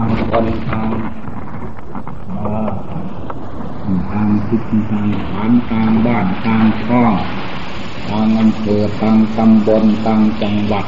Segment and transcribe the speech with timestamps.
[0.00, 0.90] ทางคนทาง
[4.10, 7.12] ทางทิศทางฐานทางบ้านทางช่อง
[8.08, 10.86] ทางอำเภอทางตำบลทางจังหวัด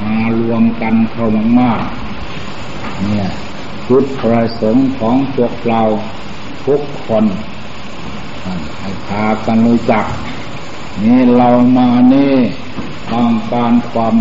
[0.00, 1.26] มารวมกันเข้า
[1.60, 3.28] มากๆเนี่ย
[3.88, 5.82] จุดประสงค์ของพวกเรา
[6.66, 7.24] ทุกคน
[8.78, 10.04] ให้พากันรู้จัก
[11.02, 12.34] นี่เรามานี่
[13.12, 14.16] ต้องการความ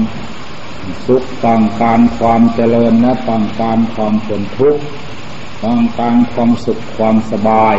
[1.06, 4.84] สุขต้องการความเจริญและต้องการความผลทุกข์
[5.66, 7.75] ต้องการความสุขความสบาย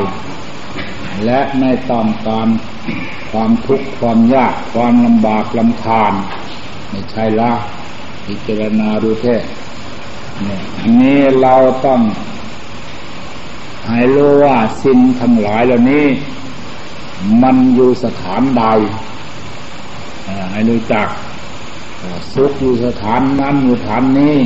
[1.24, 2.48] และไม่ต้องการ
[3.30, 6.12] ความทุกข์ความยากความลำบากลำคาญ
[6.90, 7.52] ไม่ใช่ละ
[8.26, 9.36] พิจารณาดูแท้
[10.46, 11.54] นี่ยอันนี้เรา
[11.86, 12.00] ต้อง
[13.88, 16.06] ให้รู้ว่าสิ่งทั้งหลายเหล่านี้
[17.42, 18.64] มันอยู่สถานใด
[20.52, 21.08] ให้รู้จัก
[22.34, 24.36] สุขอยู่สถานนั้นอยู่ฐานนี้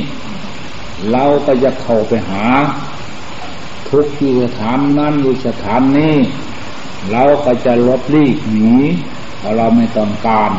[1.11, 2.45] เราก็จะเข้าไปหา
[3.89, 6.15] ทุกอยู่สถานนั้นอยู่สถานนี้
[7.11, 8.75] เราก็จะลบลีกหนี
[9.37, 10.51] เพราะเราไม่ต้องการ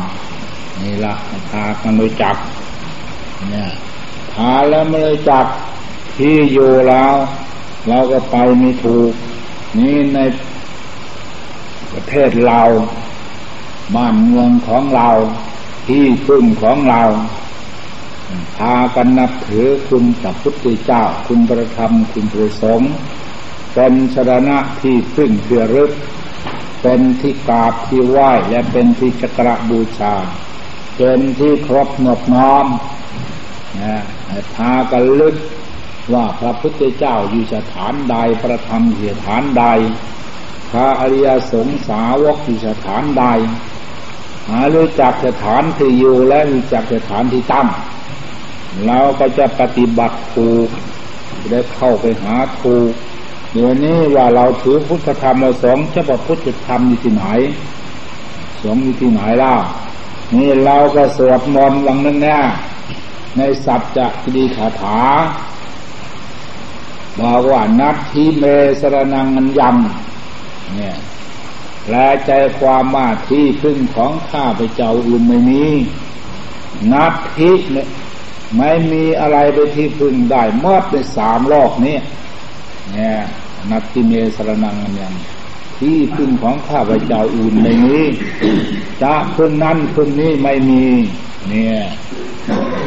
[0.81, 1.13] นี่ละ
[1.49, 2.35] พากันรู้จัก
[3.49, 3.69] เนี่ย
[4.31, 5.45] พาแล้วไม่รู้จัก
[6.17, 7.13] ที่อยู่แล้ว
[7.87, 9.11] เราก็ไปไม่ถูก
[9.77, 10.19] นี่ใน
[11.91, 12.61] ประเทศเรา
[13.95, 15.09] บ้านเมืองของเรา
[15.87, 17.03] ที่พึ่งของเรา
[18.57, 22.91] พากันนับถือคุณพระพุทธเจ้า คุณประธรรม คุณประสงค์
[23.73, 25.91] เป็นสรณะที่พึ่งเพื่อรึก
[26.81, 30.15] เป็นที่กราบที่ไหว้และเป็นที่จักระบูชา
[30.97, 32.67] เป็นที่ครบหมดน้อม
[33.81, 33.95] นะ
[34.55, 35.35] พากันลึก
[36.13, 39.65] ว่าพระพุทธเจ้าอยู่สถานใดประธรรมอยู่สถานใด
[40.71, 43.25] พระอริยสงสาวกอยู่สถานใด
[44.49, 47.67] หารู้จักสถานที่อยู่และรู้จักสถานที่ตั้ง
[48.85, 50.67] เราก็จะปฏิบัติถูก
[51.49, 52.91] ได้เข้าไปหาถูก
[53.53, 57.25] เดี๋ยวนี้ว่าเราถือพุทธธรรมเราสองจะบอกพุทธธรรมอยู่ที่ไหน
[58.61, 59.53] สองอยู่ที่ไหนล่ะ
[60.35, 62.39] นี่เราก็สวดมนต์วังนั้นแน่
[63.37, 64.99] ในสัจจะดีคาถา
[67.19, 68.43] บอกว่านัตทิเม
[68.79, 70.95] สรนังมันยำเนี่ย
[71.89, 75.65] แปลใจความมาที่พึ่งของข้าพเจ้าอื่นไม่มี
[76.91, 77.87] นัตทิเนี่ย
[78.57, 81.97] ไม่มีอะไรไปที่พึ่งได้เมื่อในสามโลกนี้
[82.93, 83.17] เนี่ย
[83.69, 87.97] นัตทิเมสรนังมันยำที่พึ่งของข้าพเจ้าอื่นไม่มี
[89.01, 90.85] จะพึ่งนั้นพึ่งนี้ไม่มี
[91.49, 91.77] เนี่ย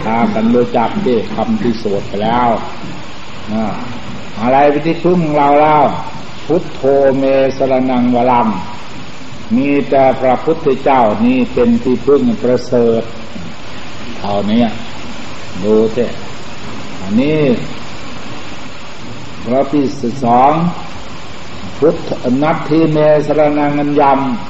[0.04, 2.48] พากันรู้จักที่คำที่สวดไปแล้ว
[4.40, 5.84] อะไรไปที่พึ่งเราแล้ว
[6.46, 6.80] พุทโธ
[7.18, 7.24] เม
[7.56, 8.48] สรนังวลัง
[9.56, 13.02] มีแต่พระพุทธเจ้านี่เป็นที่พึ่งประเสริฐ
[14.18, 14.64] เท่านี้
[15.64, 16.12] ดูเถอะ
[17.00, 17.40] อันนี้
[19.44, 19.86] พระที่
[20.24, 20.52] สอง
[21.78, 22.10] พุทธ
[22.42, 24.02] นัตทีเมสรนังัญย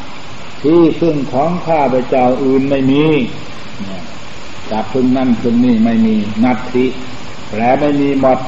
[0.08, 3.04] ำที่พึ่งของข้าพเจ้าอื่นไม่มี
[4.70, 6.84] จับพึ่งนั่นพึ่งนี่ไม่มีนัตทิ
[7.48, 8.38] แปลไม่มีหมด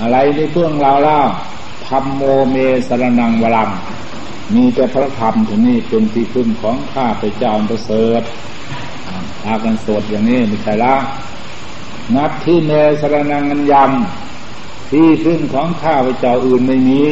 [0.00, 1.18] อะไรในเพื่องเราเล่า
[1.86, 2.56] ธรรมโมเม
[2.86, 3.70] สรนังวลัง
[4.54, 8.22] มีแต่พระธรรมที่นี่เป็นที่พึ่งของข้าพเจ้าประเสริฐ
[9.42, 10.94] พากันสวดอย่างนี้ม่ใช่ละ
[12.16, 12.70] นัดที่เม
[13.00, 17.02] สรนังอัญยำที่พึ่งของข้าพเจ้าอื่นไม่มี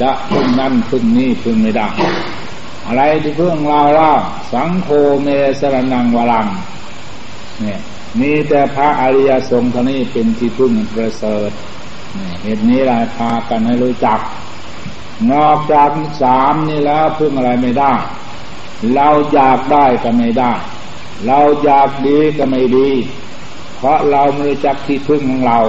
[0.00, 1.88] จะพึ่งนั่นพึ่งนี้พึ่งไม่ได้
[2.86, 4.12] อะไรที่พึ่งเราล่า
[4.52, 4.88] สังโฆ
[5.22, 5.28] เม
[5.60, 6.46] สรนังวลัง
[7.60, 7.80] เนี่ย
[8.20, 11.50] มีแต่พระอริยสงฆ์ท่านี้เป็นที่พึ่งประเสริฐ
[12.42, 14.20] เหตุนี้เราพากันให้รู้จัก
[15.32, 15.90] นอกจาก
[16.22, 17.94] สามนี่แล้วพึ่งอะไรไม่ได้
[18.94, 20.52] เราอยากได้ก็ไม่ได้
[21.26, 22.90] เราอยากดีก็ไม่ดี
[23.76, 25.60] เพราะเราไม่รู้จักที่พึ่งของเรา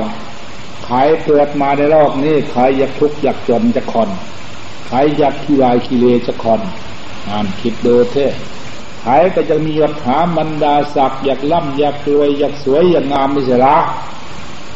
[0.86, 4.10] ใครเกิดมาในโลกนี้ใครอยากทุกข์อยากจนจะคน
[4.88, 6.62] ใครอยากขี้วายขี้เลจะคน
[7.30, 8.34] อ่านคิดดูเถอะ
[9.02, 13.78] ใครก็จะมียศถาบรรดาศักดิ์อยากล่ำอยากรวยอยากสวยอยากงามไม่ใช่ละ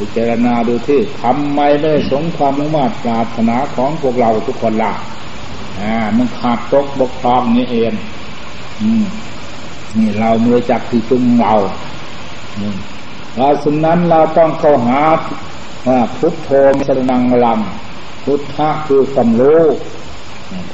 [0.02, 4.94] พิจารณาดูที่ทำไมไม่สงความมุ่งมั่นปรารถนาของพวกเราทุกคนละ
[5.80, 7.94] อ่ามันขาดตกบกพร่องนี่เอง
[8.82, 9.04] อืม
[9.98, 11.54] นี่เราเมื่อจักที่พึ่งเรา
[13.38, 15.00] เราสมนั้นเราต้องเข้าหา
[16.18, 17.60] พุทโธมสนังลัง
[18.24, 19.64] พุทธะคือความรู้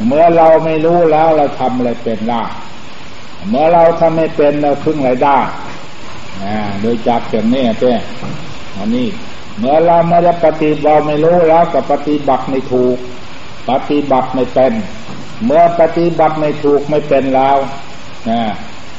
[0.08, 2.44] เมื่อเราไม่รู้แล้วเราทำอะไรเป็นล่ะ
[3.50, 5.38] เมื่อเราทำไม่เป็นเราพึ่งอะไรได้
[6.82, 7.94] โดยจักอย่างนี้เต้
[8.78, 9.08] อันนี้
[9.60, 12.98] เมื่อเราไม่ได้ปฏิบัติไม่รู้แล้วก็ปฏิบัติไม่ถูก
[13.70, 14.74] ปฏิบัติไม่เป็น
[15.46, 17.58] เมื่อปฏิบัติไม่ถูกไม่เป็นแล้ว
[18.30, 18.42] นะ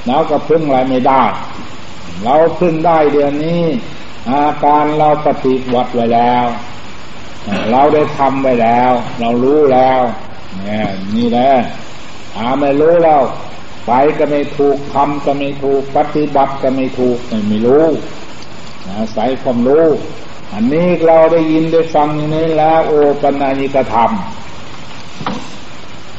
[0.06, 1.22] เราก็พึ่งอะไรไม่ได้
[2.24, 3.62] เราพึ่งได้เดี๋ยวนี้
[4.30, 6.46] อาการเราปฏิวัติไว้แล้ว
[7.70, 10.00] เราได้ทำไว้แล้ว เรารู้แล้ว
[10.64, 11.50] เนี่ยนี่แหละ
[12.36, 13.22] อาไม่รู้แล้ว
[13.86, 17.86] ไปก็ไม่ถูกทำก็ไม่ถูก ปฏิบัติก็ไม่ถูกไม่รู้
[18.96, 19.86] อาศัยความรู้
[20.52, 22.92] อันนี้เราได้ยินได้ฟังอย่างนี้แล้ว โอ
[23.22, 24.10] ปัญญิกธรรม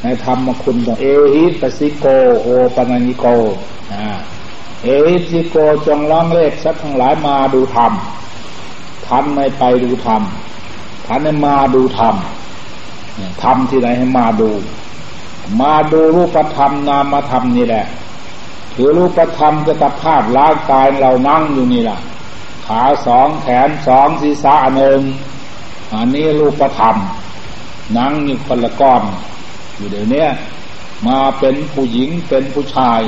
[0.01, 2.05] ในธรรมคุณของเอหิปสิโก
[2.43, 3.25] โอปัญญิโก
[4.83, 5.55] เอหิสิโก
[5.87, 7.91] จงร้องเลขสักทั้งหลายมาดูธรรม
[9.05, 10.21] ท่านไม่ไปดูธรรม
[11.05, 12.15] ท่านให้มาดูธรรม
[13.43, 14.49] ธรรมที่ไหนให้มาดู
[15.61, 17.85] มาดูรูปธรรมนามธรรมนี่แหละ
[18.75, 21.99] คือรูปธรรมจะตภาพร่างกายเรานั่งอยู่นี่แหละ
[22.69, 24.99] ขาสองแขนสองศีรษะหนึ่ง
[25.93, 26.95] อันนี้รูปธรรม
[27.97, 29.03] นั่งอยู่คนละก้อน
[29.75, 30.25] อยู่เดี๋ยวนี้
[31.07, 33.01] มาเป็นผู้หญิงเป็นผู้ชาย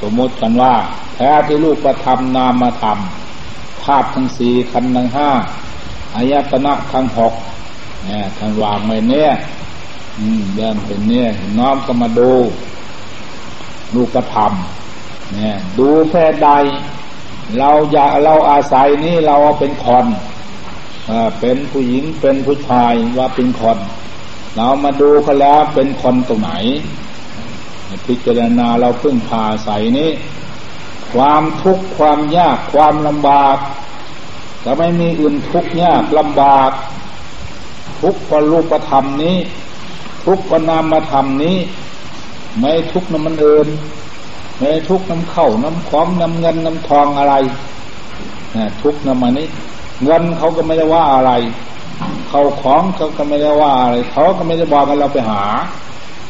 [0.00, 0.74] สมมติกันว่า
[1.14, 2.98] แท้ที่รูปธรรมนามธรรม
[3.84, 5.30] ธาตุทั้งสี่ขันธ์ทั้งห้า
[6.14, 7.34] อายตนะทั้งหก
[8.04, 9.30] เนี่างวางไว้เนี่ย
[10.18, 11.28] อืมเดินเป็นเนี่ย
[11.58, 12.32] น้อมก็มาดู
[13.94, 14.52] รูปธรรม
[15.34, 16.50] เนี่ยดูแค่ใด
[17.58, 20.06] เราอยากเราอาศัยนี่เราเป็นคน
[21.40, 23.78] เป็นผู้หญิงเป็นผู้ชายว่าเป็นคน
[24.56, 26.50] เรามาดูเขาแล้วเป็นคนตรงไหน
[28.06, 30.10] พิจารณาเราพึ่งพาใส่นี้
[31.12, 33.56] ความทุกข์ความยากความลำบาก
[34.64, 36.70] จะไม่มีอื่นทุกข์ยากลำบาก
[38.00, 39.36] ทุกข์ก็รูปธรรมนี้
[40.24, 41.56] ทุกข์ก็นามธรรมนี้
[42.58, 43.68] ไม่ทุกข์น้ำมันเอิน
[44.58, 47.34] ไม่ทุกน้ำเข้าน้ำของน้ำเงินน้ำทองอะไร
[48.56, 49.46] นะทุกน้ำมันนี้
[50.04, 51.32] เงินเขาก็ไม่ได้ว่าอะไร
[52.28, 55.42] เขาของเขาก็ไม่ได้ว่าอะไร เขาก็ไม่ได้บอกกันเราไปหา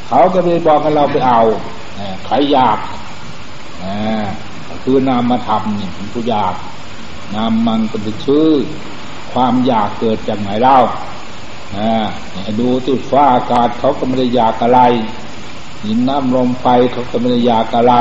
[0.08, 1.40] เขาก็ไปบอกให้เราไปเอา
[2.26, 2.78] ใครอยาก
[4.82, 6.54] คือนามมาทำนี่เป็นผู้อยาก
[7.34, 8.48] นามมันเป็นชื่อ
[9.32, 10.78] ความอยากเกิดจากไหนเล่า
[12.60, 14.80] ดูที่ฟ้าอากาศเขาก็ไม่ได้อยากอะไร
[15.84, 17.94] หินน้ำลมไฟเขาก็ไม่ได้อยากอะไร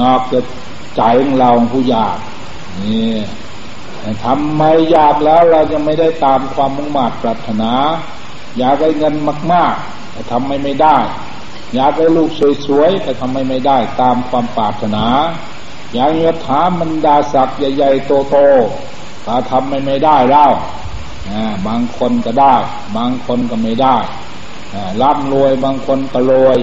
[0.00, 0.44] นอกจาก
[0.96, 2.18] ใจของเราผู้อยาก
[2.80, 3.14] นี่
[4.24, 7.72] ทำไมอยากแล้วเราจะไม่ได้ตามความมุ่งมั่นปรารถนา
[8.58, 9.14] อยากได้เงิน
[9.52, 10.96] มากๆแต่ทำไม่ไม่ได้
[11.74, 12.30] อยากได้ลูก
[12.66, 15.04] สวยๆแต่ทำไม่ไม่ได้ตามความปรารถนา
[15.94, 20.50] อยากยศถามันดาศักดิ์ใหญ่ๆโตๆถ้าทำไม่ไม่ได้แล้ว
[21.66, 22.54] บางคนก็ได้
[22.96, 23.96] บางคนก็ไม่ได้
[25.02, 26.58] ร่ำรวยบางคนก็รวย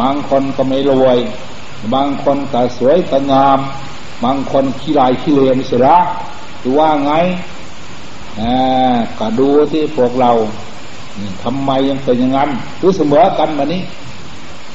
[0.00, 1.18] บางคนก็ไม่รวย
[1.94, 3.58] บางคนก็สวยก็งาม
[4.24, 5.96] บางคนขี้ลายขี้เลนเสียละ
[6.62, 7.12] ดูว่าไง
[9.18, 10.30] ก็ดูที่พวกเรา
[11.42, 13.82] ทำไมยังเป็นอย่างนั้นหรือเสมอกันมานี้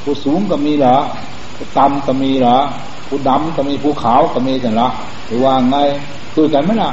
[0.04, 0.98] ผู้สูงก็มีเหรอ
[1.56, 2.58] ผู้ต่ำก็มีเหรอ
[3.08, 4.88] ผู้ดำก็มีผู้ขาวก็มีแต่ละ
[5.28, 5.78] หรือว่าไง
[6.34, 6.92] คือกันไหมล่ะ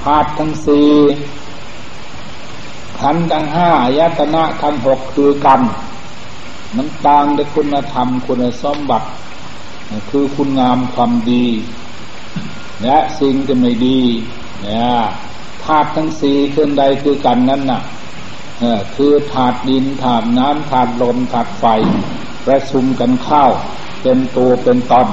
[0.00, 0.88] ธาตุทั้งสี่
[3.00, 5.60] ขันทั้งห้ายตนะทั้งหกคือกัน
[6.76, 9.08] มันต่างในคุณธรรมคุณสมบัติ
[10.10, 11.46] คือคุณงามความดี
[12.82, 14.00] และสิ่งที่ไม่ดี
[14.62, 14.88] เนี่ย
[15.64, 17.82] ธาตุทั้งสี่คืนใดคือกันนั้นน่ะ
[18.96, 21.64] คือถาดดินถาดน้ำถาดลมถาดไฟ
[22.46, 23.44] ประชุมกันเข้า
[24.02, 25.08] เป็นตัวเป็นตอน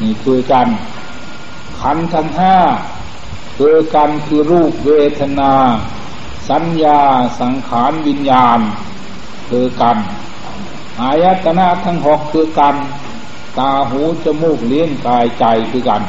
[0.00, 0.68] นี่คือกัน
[1.80, 2.56] ขันทั้งห้า
[3.56, 5.52] คือกันคือรูปเวทนา
[6.48, 7.00] สัญญา
[7.40, 8.60] สังขารวิญญาณ
[9.48, 9.98] คือกัน
[11.00, 12.76] อายตนะทั้งหกคือกัน
[13.58, 16.02] ตาหูจมูกเลี้ยงกายใจคือกัน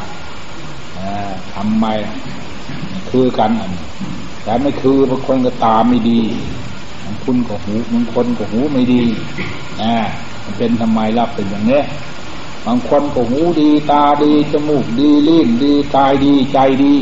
[1.53, 1.85] ทำไม
[3.09, 3.73] คือกันอัน
[4.43, 6.21] แต่ไม่คือบางคนก็ตาไม่ดี
[7.05, 9.03] บางคนก็หูบางคนก็หูไม่ดี
[9.81, 9.95] อ่า
[10.43, 11.81] มันเป็นทำไมรับเป็นอย่างนี้
[12.65, 16.93] บางคนก็หูดี ตาดีจมูกดีลิ้นดีกายดีใจดี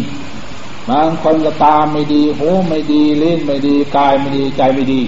[0.89, 5.01] บางคนก็ตาไม่ดี หูไม่ดีลิ้นไม่ดี กายไม่ดีใจไม่ดี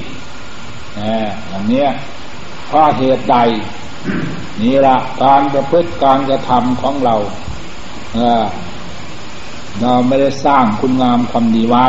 [1.00, 1.90] อ่าอย่างเนี้ย
[2.68, 3.38] เพราะเหตุใด
[4.62, 7.16] นี่ละการประพฤติการกระทำของเรา
[8.16, 11.88] เเราไม่ได้สร้างคุณงามความดีไว้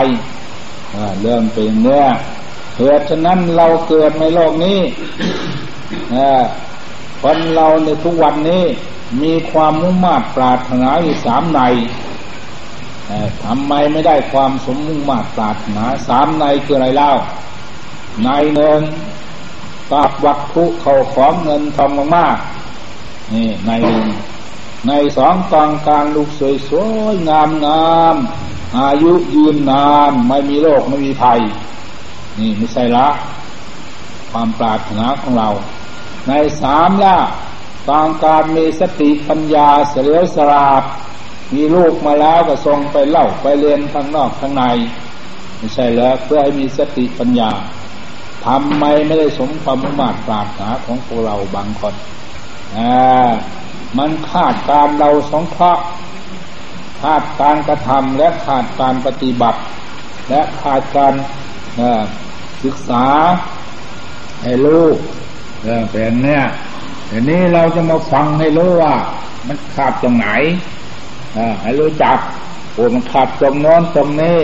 [1.20, 2.06] เรื่องเป็นเนี้ย
[2.78, 4.78] เหตุฉะนั้นเราเกิดในโลกนี้
[7.22, 8.64] คนเราในทุกวันนี้
[9.22, 11.60] มีความมุ่งมั่นปรารถนาอยู่สามใน
[13.44, 17.10] ทำไมไม่ได้ความสมมุ่งมั่นปรารถนาสามในคืออะไรเล่า
[18.24, 18.80] ในหนึ่ง
[19.90, 24.06] ปาบวัตถุเขาของเงินทองมากๆนี่ในหนึ่ง
[24.88, 28.16] ในสองตองการลูกสวยสวยงามงาม
[28.78, 31.40] อายุยืนนานไม่มีโรคไม่มีภัย
[32.38, 33.08] นี่ไม่ใช่ละ
[34.30, 35.48] ความปรารถนาของเรา
[36.28, 36.32] ใน
[36.62, 37.16] สามละ
[37.88, 40.82] ตองการมีสติปัญญาเสลียวสราบ
[41.54, 44.64] มีลูกมาแล้วก็ส่งไปเล่าไปเรียนข้างนอกข้างใน
[45.58, 47.50] ไม่ใช่แล้วเพื่อให้มีสติปัญญา
[48.46, 51.94] ทำไมไม่ได้สมความมุ่งมั่นปรารถนาของพวกเราบางคน
[52.76, 53.30] อ่า
[53.98, 55.84] มันขาดการเราสองเคราะห์
[57.02, 59.60] ขาดการกระทำและขาดการปฏิบัติ
[60.28, 61.14] และขาดการ
[62.62, 63.04] ศึกษา
[64.42, 64.86] ให้รู้
[65.62, 66.44] เรื่องเป็นเนี่ย
[67.10, 68.94] ทีนี้เราจะมาฟังให้รู้ว่า
[69.46, 70.28] มันขาดตรงไหน
[71.62, 72.18] ให้รู้จัก
[72.74, 74.38] โอ้มันขาดตรงโน้นตรงนี้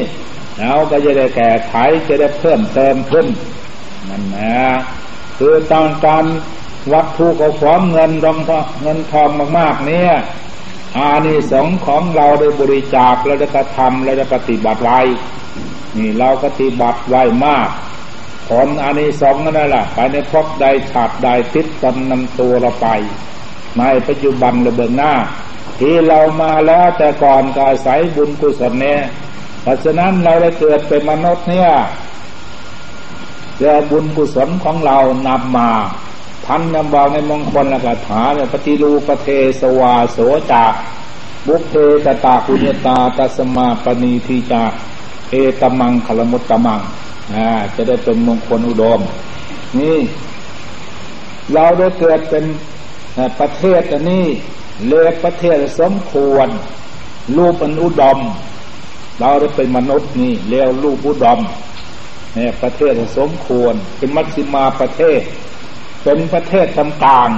[0.59, 1.75] แล้วก็จะได้แก้ไข
[2.09, 3.27] จะได้เพิ่มเติมขึ้น
[4.09, 4.59] นั่นนะ
[5.39, 6.25] คือตอนการ
[6.93, 8.39] วัตถุก็ฟ้องเงินรอง
[8.83, 9.29] เงินทอง
[9.59, 10.13] มาก ๆ เนี่ย
[10.97, 15.01] อานิสงส์ของเราได้บริจาคเราได้กระทำเราได้ปฏิบัติไว้
[15.97, 17.69] นี่เราปฏิบัติไว้มาก
[18.49, 22.89] ผลอานิสงส์นั่นแหละไปในพบใดฉาดใดติดตนนำตัวเราไป
[23.79, 25.13] ในปัจจุบันระเบิดหน้า
[25.81, 29.01] ที่เรามาแล้วแต่ก่อนก็อาศัยบุญกุศลเนี่ย
[29.63, 31.71] เพราะฉะนั้นเราได้เกิดเป็นมนุษย์เนี่ย
[33.59, 35.71] เรื่อบุญกุศลของเรานำมา
[36.47, 39.29] ท่านนำบอกในมงคลละกถาเนี่ยปฏิรูปเท
[39.61, 40.19] สวาโส
[40.53, 40.73] จาก
[41.47, 44.63] บุพเพตตาคุญตาตัสมาปณีทีจา
[45.31, 46.81] เอตมังขลมุตตมัง
[47.35, 49.01] อ่าจะได้เป็นมงคลอุดม
[49.79, 49.99] นี่
[51.53, 52.45] เราได้เกิดเป็น
[53.41, 54.27] ประเทศอันนี้
[54.89, 56.49] เลกประเทศสมควร
[57.37, 58.19] รูปอันอุดม
[59.21, 61.41] เราได้เป็นมนุษย์นี่เรียวรูปอุดม
[62.35, 65.21] เนี่ยประเทศสมควร เป็นมัชชิมาประเทศ
[66.03, 67.31] เป็นประเทศตำลาง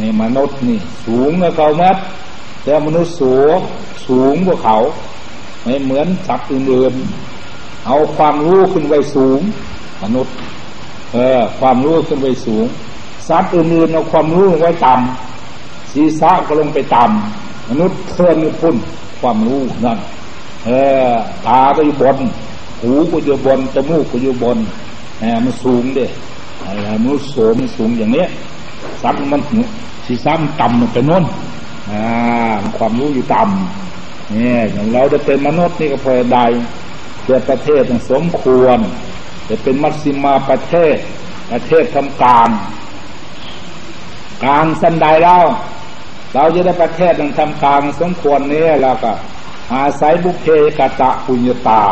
[0.00, 1.96] นี่มนุษย์นี่ สูงกว่าเขามัด
[2.64, 3.58] แต่มนุษย์สูง
[4.08, 4.76] สูงกว่าเขา
[5.64, 9.40] ไม่เหมือนสัตว์อื่นๆเอาความรู้ขึ้นไว้สูง
[10.02, 10.34] มนุษย์
[11.12, 12.66] เออ ความรู้ขึ้นไว้สูง
[13.28, 18.76] สัตว์อื่นๆเอาความรู้ไว้ต่ำศีรษะก็ลงไปต่ำมนุษย์เทินพุ่น
[19.20, 19.98] ความรู้นั่น
[20.66, 20.70] เอ
[21.10, 21.12] อ
[21.46, 22.16] ตาก็อยู่บน
[22.82, 24.58] หูก็อยู่บนจมูกก็อยู่บน
[25.18, 26.06] แหมมันสูงเด้
[26.64, 28.28] อะไรมนุษย์โสมสูงอย่างเนี้ย
[29.02, 29.40] ซับมัน
[30.06, 31.24] สีซ้ำต่ำมันไปโน้น
[31.90, 32.02] อ่า
[32.78, 36.44] ความรู้อยู่ต่ำเนี่ยอย่างเราจะเป็นมนุษย์นี่ก็พอได้
[37.24, 38.78] เกิดประเทศสมควร
[39.48, 40.96] จะเป็นมัชสิมาประเทศ
[41.52, 42.48] ประเทศทำการ
[44.44, 45.36] กลางสันใดเรา
[46.34, 49.12] เราจะได้ประเทศทำกลางสมควรนี้แล้วก็
[49.74, 50.46] อาศัยบุพเพ
[50.78, 51.82] กะตะปุญญาตา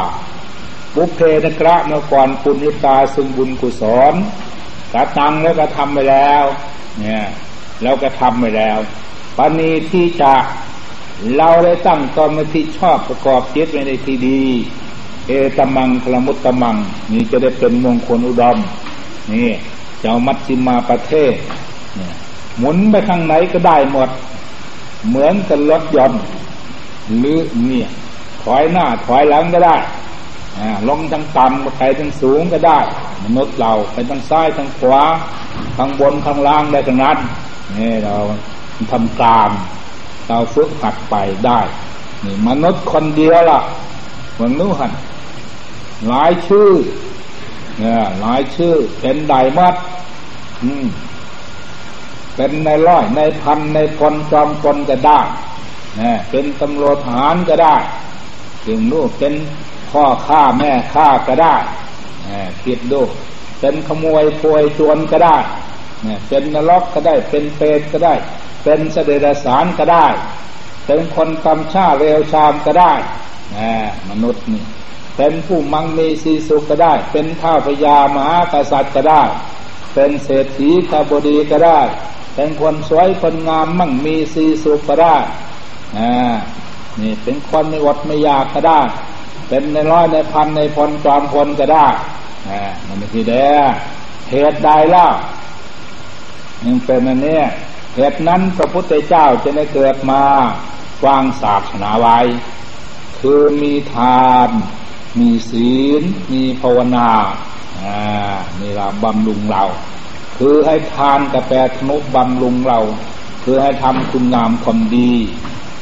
[0.97, 4.15] บุพเพนกระเมื่อก่อนปุญญาตาซึ่งบุญกุศล
[4.93, 6.45] กระตังแล้วก็ทำไปแล้ว
[7.01, 7.25] เนี่ย
[7.83, 8.79] เราก็ทำไปแล้ว
[9.37, 10.33] ปณีที่จะ
[11.37, 14.43] เราได้ตั้งตนในที่ชอบประกอบจิตไว้ในที่ดี
[15.27, 16.77] เอตมังคลมุตตมัง
[17.13, 18.59] นี่จะได้เป็นมงคลอุดม
[19.33, 19.51] นี่
[20.01, 21.35] เจ้ามัชชิมาประเทศ
[22.59, 24.11] หมุนไปข้างไหนก็ได้หมด
[25.09, 26.23] เหมือนกับรถยนต์
[27.19, 27.89] หรือเนี่ย
[28.43, 29.77] ถอยหน้าถอยหลังก็ได้
[30.89, 32.79] ลงทางต่ำไปทางสูงก็ได้
[33.25, 35.03] มนุษย์เราไปทางซ้ายทางขวา
[35.77, 37.19] ทางบนทางล่างได้ทั้งนั้น
[37.77, 38.17] นี่เรา
[38.93, 39.51] ทำกลาง
[40.29, 41.15] เราฝึกหัดไป
[41.47, 41.61] ได้
[42.25, 43.61] นี่มนุษย์คนเดียวล่ะ
[44.43, 44.93] มนุษย์หัน
[46.09, 46.71] หลายชื่อ
[47.79, 49.75] เนี่ยหลายชื่อเป็นไดมัด
[50.63, 50.87] อืม
[52.41, 55.21] เป็นในร้อยในพันในพลจอมพลก็ได้
[55.99, 57.77] เนี่ยเป็นตำรวจทหารก็ได้
[58.67, 59.35] ถึงนู้เป็น
[59.91, 61.55] พ่อฆ่าแม่ฆ่าก็ได้
[62.65, 63.03] คิดดู
[63.61, 65.37] เป็นขโมยป่วยจวนก็ได้
[66.29, 68.15] เป็นนรกก็ได้ เป็นเปรตก็ได้
[68.65, 70.07] เป็นเสด็จสารก็ได้
[70.87, 72.93] เป็นคนกำชาเร็วชามก็ได้
[74.11, 74.65] มนุษย์นี่
[75.17, 79.23] เป็นผู้มังมีสีสุขก็ได้ เป็นท้าพญามหากษัตริย์ก็ได้
[79.95, 81.81] เป็นเศรษฐีขบดีก็ได้
[82.35, 85.17] เป็นคนสวยคนงามมั่งมีสีสุขก็ได้
[87.01, 88.81] นี่เป็นคนไม่อดไม่อยากก็ได้
[89.49, 91.87] เป็นในร้อยในพันในพลจอมพลก็ได้
[92.49, 93.49] อ่ามันไม่ทีเด้
[94.31, 95.09] เหตุใดล่ะ
[96.65, 97.41] ยังเป็นอันนี้
[97.97, 100.23] เหตุนั้นพระพุทธเจ้าจะได้เกิดมา
[101.07, 102.19] วางศาสนาไว้
[103.19, 104.49] คือมีทาน
[105.19, 107.09] มีศีล มีภาวนา
[107.83, 107.99] อ่า
[108.61, 109.63] นี่เราบำรุงเรา
[110.43, 112.81] คือให้ทานกับแปรทนุบำรุงเรา
[113.45, 115.13] คือให้ทำคุณงามความดี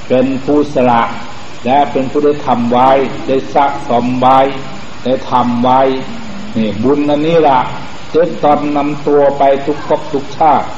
[0.09, 1.03] เป็นผู้สละ
[1.65, 2.91] และเป็นผู้ได้ทำไว้
[3.27, 4.39] ได้สะสมไว้
[5.05, 5.81] ได้ทำไว้
[6.57, 7.59] นี่บุญนันนี้ละ
[8.11, 10.69] เจ็ดตอนนำตัวไปทุกภพทุกชาติ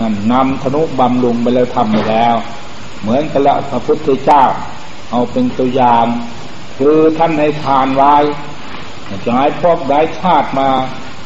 [0.00, 2.34] นั่นนำธนุบำรุงไปแล้วทำไปแล้ว
[3.00, 4.44] เหมือนกับละพระพุทธเจ้า
[5.10, 6.06] เอาเป็นตัวอย่าง
[6.78, 8.16] คือท่านให้ทานไว้
[9.24, 10.70] จะให้พวกได้ชาติมา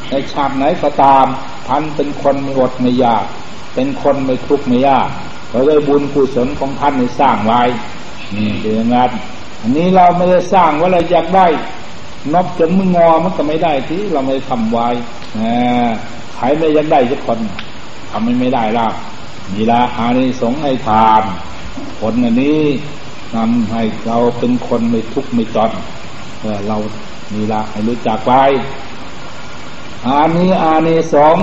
[0.09, 1.25] ในชาติไหนก็ตาม
[1.67, 3.25] ท่านเป็นคนไม่อดไม่ยาก
[3.75, 5.09] เป็นคนไม่ทุกข์ไม่ยาก
[5.49, 7.61] เราได้บุญกุศลของท่านในสร้างไว้
[8.35, 9.11] นี่เป็นอย่างนั้น
[9.61, 11.47] อันนี้เราไม่ได้สร้างว่าเราอยากได้
[12.33, 14.87] นบจนมึงงอมันก็ไม่ได้ที่เราไม่ทำไว้
[16.35, 17.39] ใครไม่ยากได้สักคน
[18.09, 18.87] ทำไม่ไม่ได้ล่ะ
[19.53, 21.23] มีละอานิสงส์ให้ทาน
[21.99, 22.61] ผลอันนี้
[23.35, 25.71] นำให้เราเป็นคนไม่ทุกข์ไม่จน
[26.41, 26.77] เออเรา
[27.33, 28.43] มีละให้รู้จักไว้
[30.07, 31.37] อานี้อานิสง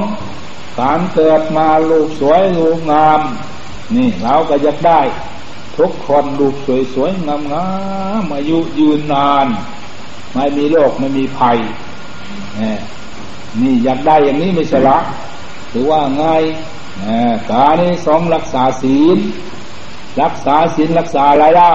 [0.80, 3.20] การเกิดมาลูกสวยลูกงาม
[3.94, 5.00] นี่เราก็อยากได้
[5.76, 7.68] ทุกคนลูกสวยสวยงามงา
[8.22, 9.46] มอายุยืนนาน
[10.34, 11.58] ไม่มีโรคไม่มีภัย
[13.60, 14.98] นี่อยากได้อย่างนี้ไม่ใช่ละ
[15.70, 16.24] หรือว่าไง
[17.50, 19.18] กานี้สองรักษาศีล
[20.22, 21.72] รักษาศีลรักษาอะไรเล่า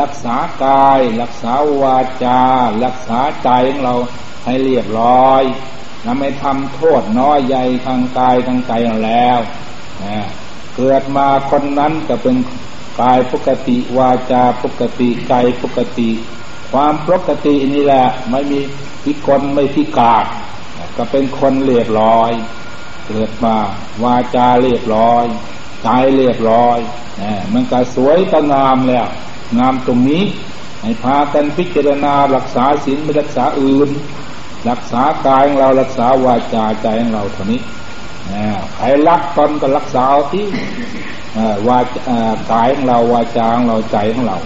[0.00, 1.52] รักษากาย รักษา
[1.82, 2.40] วาจา
[2.84, 3.94] รักษาใจของเรา
[4.44, 5.42] ให้เรียบร้อย
[6.04, 8.72] นไม่ทำโทษน้อยใหญ่ทางกายทางใจ
[9.06, 9.38] แล้ว
[10.76, 12.36] เกิดมาคนนั้นก็เป็น
[13.00, 16.10] กายปกติวาจาปกติใจปกติ
[16.72, 18.60] ความปกตินี่แหละ ไม่มี
[19.04, 20.26] พิกลไม่พิกาด
[20.96, 22.32] ก็เป็นคนเรียบร้อย
[23.08, 23.56] เกิดมา
[24.04, 25.24] วาจาเรียบร้อย
[25.82, 26.78] ใจเรียบร้อย
[27.52, 29.06] มันก็สวยก็งามแล้ว
[29.58, 30.24] งามตรงนี้
[30.82, 33.88] ให้พากันพิจารณารักษาศีลไม่รักษาอื่น
[34.70, 37.60] รักษากายของเรารักษาวาจาใจของเราเท่านี้
[38.74, 40.46] ใครรักตนก็รักษาที่
[41.68, 41.78] วา
[42.52, 44.38] กายของเราวาจาของเราใจของเรา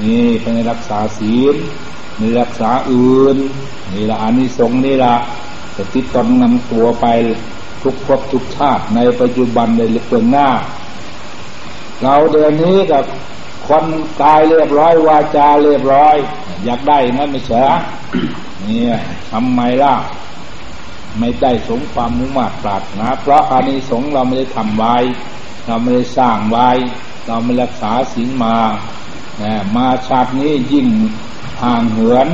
[0.00, 1.54] นี่เป็นรักษาศีล
[2.20, 3.36] มีรักษาอื่น
[3.92, 5.14] นี่ละอานิสงส์นี่ละ
[5.76, 7.06] จะติดตนนำตัวไป
[7.82, 10.48] ทุกภพทุกชาติในปัจจุบันในเรื่องหน้า
[12.02, 13.04] เราเดือนนี้กับ
[13.70, 13.86] คน
[14.22, 16.16] กายเรียบร้อยวาจาเรียบร้อย
[16.64, 17.60] อยากได้งั้นไม่ใช่
[18.64, 18.94] เนี่ย
[19.32, 19.94] ทำไมล่ะ
[21.18, 24.96] ไม่ได้สงความมุ่งมั่นปรารถนาเพราะอานิสงส์เราไม่ได้ทำไว้
[25.66, 26.68] เราไม่ได้สร้างไว้
[27.26, 28.56] เราไม่รักษาศีลมา
[29.76, 30.88] มาชาตินี้ยิ่ง
[31.62, 32.28] ห่างเหิน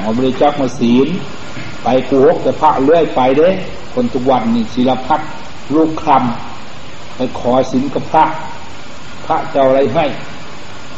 [0.00, 1.06] เอาบริจาคมาศีล
[1.82, 3.48] ไปกูฮกแต่พระเลื่อยไปเด้
[3.94, 5.20] คนทุกวันนี่ศิลพัฒ
[5.74, 8.24] ลูกคำไปขอศีลกับพระ
[9.26, 10.04] พระเจ้าอะไรให้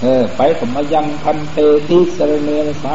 [0.02, 2.50] เออ ไปกับมายังพันเตติสรเน
[2.82, 2.94] สะ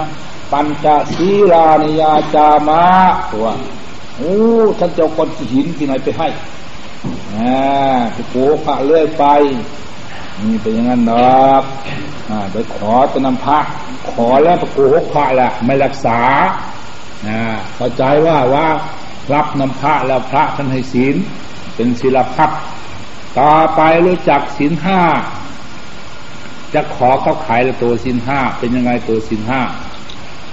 [0.52, 2.82] ปัญจศีลานิยาจามา
[3.32, 3.48] ตัว
[4.18, 4.36] โอ้
[4.80, 6.28] ท่านเจ้าคนหินที่ไหนไปให้
[7.36, 9.26] อ่าไปโกพระเลื่อยไป
[10.42, 11.26] นี่เป็นอย่างนั้นเนา
[12.52, 13.60] ไปขอจะนำพระ
[14.12, 16.20] ขอแล้วไปโกหกพระแหละไม่รักษา
[17.28, 17.42] อ่า
[17.76, 18.68] เข้าใจว่าว่า
[19.34, 21.16] รับนำพระแล้วพระท่านให้ศีล
[21.76, 22.52] เป็นศีลพัก
[23.40, 25.02] ต่อไปรู้จักศีลห้า
[26.74, 29.62] จะขอเขาขายตัวศีลห้าเป็นยังไงตัวศีลห้า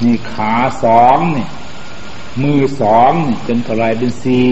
[0.04, 0.54] นี่ขา
[0.84, 1.46] สองนี่
[2.42, 4.48] มือสองนี่เป็นเท่าไรเป็นสี่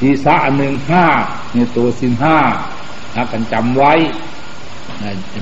[0.00, 1.06] ศีรษะหนึ่งห้า
[1.54, 2.38] นี่ตัวสินห้า
[3.14, 3.92] ถ้ากันจำไว้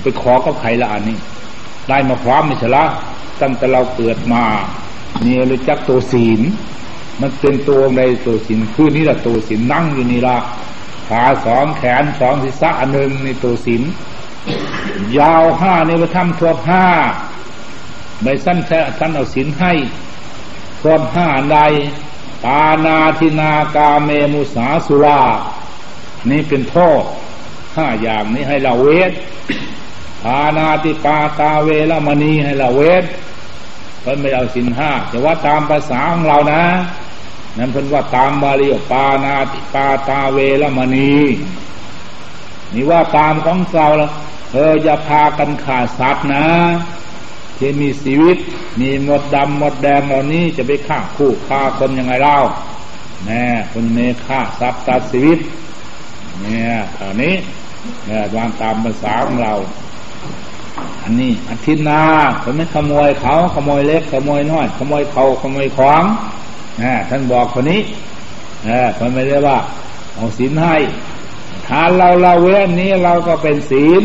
[0.03, 1.19] ไปขอก็ใครละอันนี้
[1.89, 2.85] ได้มาพร้อมไม่ใช่ละ
[3.41, 4.45] ตั้งแต่เราเกิดมา
[5.23, 6.41] เนี่ยรู้จักตัวศีล
[7.21, 10.37] มันเป็นตัวในตัวศีลคือนี่แหละตัวศีลนั่งอยู่นี่ละ
[11.09, 13.83] ขาสองแขนสองศีรษะหนึ่งในตัวศีล
[15.19, 16.87] ยาวห้าเนี่ยไปทำทวบห้า
[18.23, 19.73] ใบสั้นแท้สั้นเอาสินให้
[20.83, 21.59] ส่วนห้าใด
[22.45, 25.23] ปานาทินากาเมมุสาสุรา
[26.31, 27.03] นี่เป็นโทษ
[27.77, 29.13] ห้าอย่างนี้ให้เราเวท
[30.25, 33.05] ปานาติปาตาเวลมณีให้เราเวท
[34.01, 36.63] เพิ่นไม่เอาสินห้าแต่ว่าตามภาษาของเรานะ
[37.59, 41.15] นั้นเพิ่นว่าตามบาลีปานาติปาตาเวลมณี
[42.75, 44.09] นี่ว่าตามของเราละ
[44.55, 46.47] เอออย่าพากันขาดสัตว์นะ
[47.59, 48.37] ที่มีชีวิต
[48.81, 52.39] มีหมดดำหมดแดงเหล่านี้จะไปฆ่าคู่ฆ่าคนยังไงเล่า
[53.27, 55.39] แน่คนเมฆ่าทรัพย์ตัดชีวิต
[56.41, 57.35] เนี่ยเท่านี้
[58.07, 59.55] เนี่ยวางตามภาษาของเรา
[61.03, 62.03] อันนี้อาทิตย์นา
[62.43, 66.03] คนไม่ขโมยเขาขโมยเล็กขโมยน้อยขโมยเขาขโมยของ
[66.83, 67.81] นะท่านบอกคนนี้
[68.69, 69.59] นะคนไม่ได้ว่า
[70.15, 70.77] เอาศีลให้
[71.67, 74.03] ถ้าเราเราเว้นนี้เราก็เป็นศีล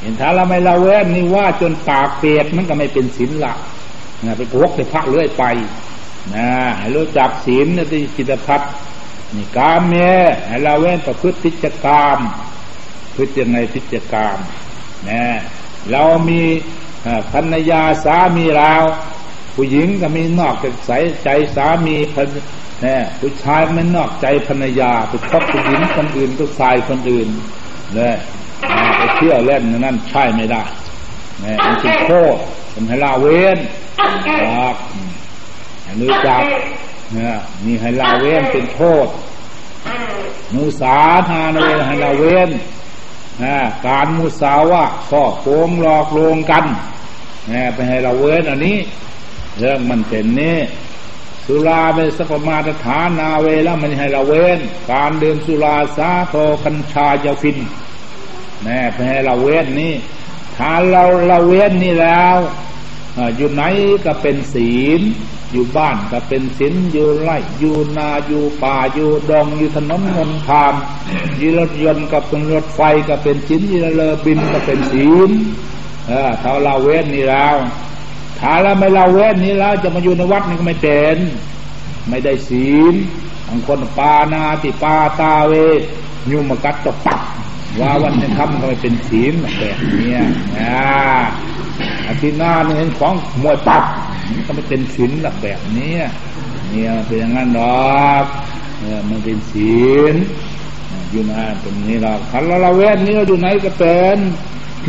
[0.00, 3.54] เห็นถ้าเราไม่ละเว้นนี่ว่าจนปากเปียกมันก็ไม่เป็นศีลละ
[4.24, 5.44] นะไปโกกไปพักเรื่อยไป
[6.34, 8.60] นะให้รู้จักศีลนะที่จิตพัฒ
[9.36, 9.94] นี่กามเม
[10.48, 12.18] ให้เราเว้นประพฤติพิจกรรม
[13.16, 14.36] พฤติในพิจกรรม
[15.10, 15.24] นะ
[15.90, 16.42] เรามี
[17.32, 18.72] ภรรยาสามีเรา
[19.54, 20.90] ผู้หญิงก็มีนอกจากใส
[21.24, 22.26] ใจสามีพัน
[22.84, 27.28] นะผู้ชายไม่นอกใจภรรยาไปคบผู้หญิงคนอื่นก็ชายคนอื่น
[27.94, 28.16] เลย
[29.00, 30.62] ไปเที่ยวเล่นนั่นใช่ไม่ได้
[31.40, 32.36] เนี่มันเป็นโทษ
[32.70, 33.58] เป็นให้ลาเว้น
[34.56, 34.76] ครับ
[36.00, 36.42] รู้จัก
[37.12, 39.06] เนี่ยมีให้ลาเว้นเป็นโทษ
[40.54, 40.96] นุสา
[41.28, 42.50] ทานเวให้ลาเว้น
[43.86, 46.64] การมุสาวะช่อโกงหลอกลวงกัน
[47.74, 48.78] ไปให้เราเว้นอันนี้
[49.58, 50.58] เรื่องมันเป็นนี่
[51.46, 54.58] สุราเป็นสัพมาตฐานนาเวแล้วมันให้เราเว้น
[54.92, 56.34] การดื่มสุราสาโท
[56.64, 57.58] กัญชายาฟิน
[58.64, 59.94] แน่ไปให้เราเว้นนี่
[60.56, 62.36] ถ้าเราเราเว้นนี่แล้ว
[63.36, 63.62] อยู่ไหน
[64.04, 65.00] ก็เป็นศีล
[65.52, 70.74] อยู่บ้านก็เป็นศีลอยู่ไร่อยู่นาอยู่ป่าอยู่ดองอยู่ถนนมนทาน
[71.38, 75.30] อยู่รถยนต์ก็เป็นรถไฟก็เป็นศีลอยู่เรือบินก็เป็นศีล
[76.08, 77.56] เออถ้าเราเว้นนี่แล้ว
[78.40, 81.16] ถ้าเราไม่เราเว้นนี้แล้วจะมาอยู่ในวัดนี่ก็ไม่เป็น
[82.08, 82.94] ไม่ได้ศีล
[83.46, 85.52] บางคนปานาติปาตาเว
[86.30, 87.20] ยุมกัดตกปัก
[87.78, 90.14] ว่าวันนี้ทำก็ไม่เป็นศีลแบบนี้
[90.58, 90.74] นะ
[92.08, 93.84] อาทิตย์หน้านี่เห็นของมวยปัก
[94.46, 95.10] ก็ไม่เป็นศีล
[95.42, 95.94] แบบนี้
[96.70, 97.60] เนี่ยเป็นอย่างนั้นหร
[98.08, 98.24] อก
[98.80, 99.78] เนี่ยมันเป็นศี
[100.12, 100.14] ล
[101.10, 104.18] อยู่นะตรงนี้เราคันเราเว้นนี่เราอยู่ไหนก็เป็น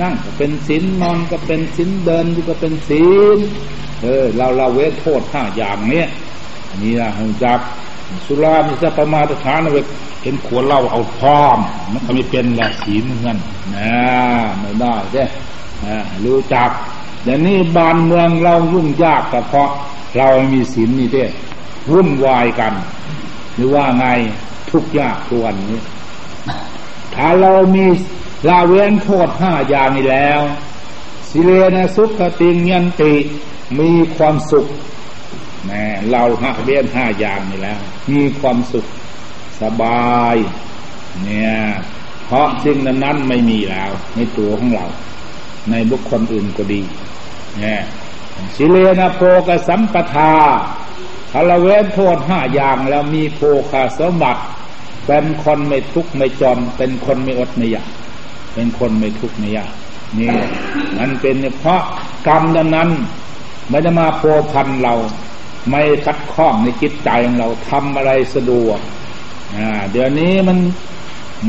[0.01, 3.37] นั่งก็เป็นศีลนอนก็เป็นศีลเดินก็เป็นศีล
[4.01, 6.07] เออเราเราเว้นโทษห้าอย่างเนี้ย
[6.81, 7.59] นี่นะหงจัก
[8.25, 9.77] สุรามีสัพมาตฐานเว
[10.23, 11.59] เห็นขวดเหล้าเอาพร้อม
[11.91, 13.37] มันก็ไม่เป็นละศีลเงิน
[13.75, 13.93] นะ
[14.59, 15.23] ไม่ได้ใช่
[16.25, 16.69] รู้จัก
[17.23, 19.69] แต่นี่บ้านเมืองเรายุ่งยากแต่เพราะ
[20.17, 21.25] เรามีศีลนี่เด้
[21.91, 22.73] วุ่นวายกัน
[23.55, 24.05] หรือว่าไง
[24.69, 25.79] ทุกยากทุกวันนี้
[27.15, 27.85] ถ้าเรามี
[28.47, 30.41] ลาเว้นโทษห้าอย่างนี้แล้ว
[31.29, 33.13] สิเลนะสุขติงยันติ
[33.79, 34.65] มีความสุข
[35.65, 37.79] แม่เราห้าเว้นห้าอย่างนี้แล้ว
[38.11, 38.85] มีความสุข
[39.61, 40.35] สบาย
[41.23, 41.53] เนี่ย
[42.25, 44.85] เพราะสิ่งนั้นไม่มีแล้วในตัวของเรา
[45.71, 46.81] ในบุคคลอื่นก็ดี
[47.59, 47.81] เนี่ย
[48.55, 50.33] สิเลนะโพกสัมปทา
[51.31, 53.39] ถ้าเราเว้นโทษห้าอย่างแล้วมีโพ
[53.71, 54.41] คาสมบัติ
[55.07, 57.87] เป็นคนไม่ทุกข์ไม่จนเป็นคนไม่อดไม่อยาก
[58.53, 59.71] เป็นคนไม่ทุกข์ไม่ยาก
[60.17, 60.29] นี่
[60.97, 61.81] มันเป็นเพราะ
[62.27, 62.89] กรรมดังนั้น
[63.69, 64.21] ไม่ได้มาโพ
[64.51, 64.93] พันเรา
[65.69, 68.79] ไม่คัดข้องในจิตใจของเราทำอะไรสะดวก
[69.91, 70.57] เดี๋ยวนี้มัน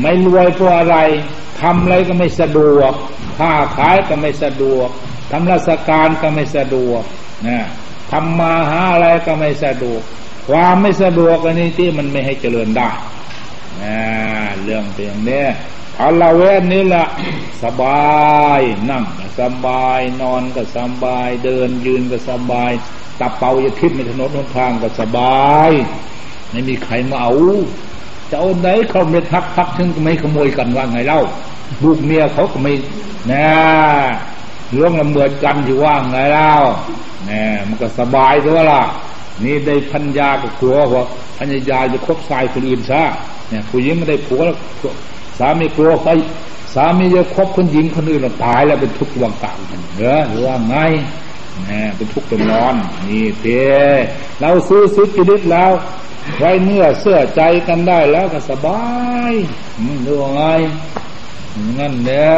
[0.01, 0.97] ไม่รวยเพราะอะไร
[1.61, 2.93] ทำอะไรก็ไม่สะดวก
[3.37, 4.89] ค้าขายก็ไม่สะดวก
[5.31, 7.03] ทำราชการก็ไม่สะดวก
[7.47, 7.59] นะ
[8.11, 10.01] ทำมาหาอะไรก็ไม่สะดวก
[10.49, 12.89] ความไม่สะดวกอันนี้ที่มันไม่ให้เจริญได้
[13.83, 13.97] นะ
[14.63, 15.43] เรื่องเพียงนี้
[16.01, 17.07] อัลลาเวนนี่แหละ
[17.63, 22.71] สบายนั่งก็สบายนอนก็สบาย เดินยืนก็สบาย
[23.19, 25.71] ตะเปาจะทิ่ในถนนหนทางก็สบาย
[26.51, 27.33] ไม่มีใครมาเอา
[28.29, 31.21] จะเอาไหนเขาไม่ทักพักถึงไม่ขโมยกันว่าไงเล่า
[31.83, 32.73] ลูกเมียเขาก็ไม่
[33.31, 33.47] นะ
[34.71, 36.53] เรื่องละเมิดกันอยู่ว่าไงเล่า
[37.25, 38.83] เนี่ยมันก็สบายด้วยล่ะ
[39.43, 41.03] นี่ได้พัญญากับผัวว่า
[41.37, 43.01] พัญญาจะคบชายคนอื่นซะ
[43.49, 44.41] เนี่ยผู้หญิงไม่ได้ผัว
[45.37, 46.09] สามีกลัวไป
[46.73, 50.75] สามีจะคบคนหญิงคนอื่นเราตายแล้วเป็นทุกข์วังกลางกันเนอหรือว่าไง
[51.69, 52.75] นะเป็นทุกข์เป็นร้อน
[53.07, 53.47] นี่เต
[54.41, 55.71] เราซื้อซื้อกิริตแล้ว
[56.39, 58.81] ไว้เนื้อเสื้อใจกันได้แล้วก็สบา
[59.31, 59.33] ย
[60.03, 60.43] หรือว่าไง
[61.79, 62.31] งั้นเนี่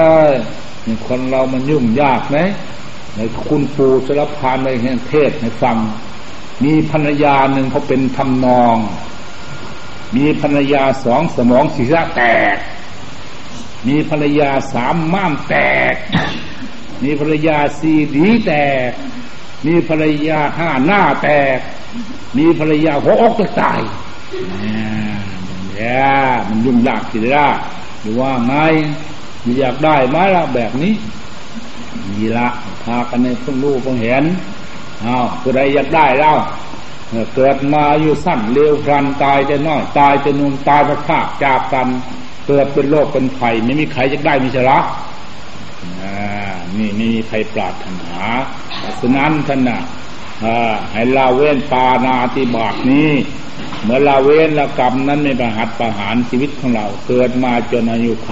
[0.95, 2.37] ยคนเรามันยุ่งยากไหม
[3.15, 4.69] ในคุณปู่สารพานใน
[5.09, 5.77] เทศในฟัง
[6.63, 8.75] มีภรรยาหนึ่งเขาเป็นทำนอง
[10.15, 12.21] มีภรรยาสองสมองศีรษะแต
[12.53, 12.55] ก
[13.87, 15.55] มีภรรยาสามม่ามแต
[15.93, 15.95] ก
[17.03, 18.53] มีภรรยาสี่ดีแต
[18.89, 18.91] ก
[19.65, 21.59] มีภรรยาห้าหน้าแตก
[22.37, 23.81] มีภรรยาหัวอกจะตาย
[25.73, 26.05] เนี่ย
[26.47, 27.47] มันยุ่งยากสิละ
[28.01, 28.53] หรือว่าไง
[29.59, 30.93] อยากได้ไหมล่ะแบบนี้
[32.09, 32.47] มีละ
[32.83, 34.23] พากันในเพิ่งรู้เพิ่งเห็น
[35.05, 36.33] อ้าวผู้ใดอยากได้เล่า
[37.35, 41.87] เกิดมาอยู่สั้นเร็วพลันตายจะน้อยตายจะนุ่มตายพระภาคจากกัน
[42.47, 44.77] เกิดเป็นโรคเป็นไฟไม่มีใครจะได้มีชระ
[46.77, 48.13] นี่ไม่มีใครปรารถนา
[49.01, 49.81] ฉะนั้นท่านน่ะ
[50.91, 53.11] ให้ลาเว้นปานาติบาตนี้
[53.83, 58.31] เมื่อลาเว้นละกรรมนั้นไม่ประหัตประหารชีวิตของเรา เกิดมาจนอายุไข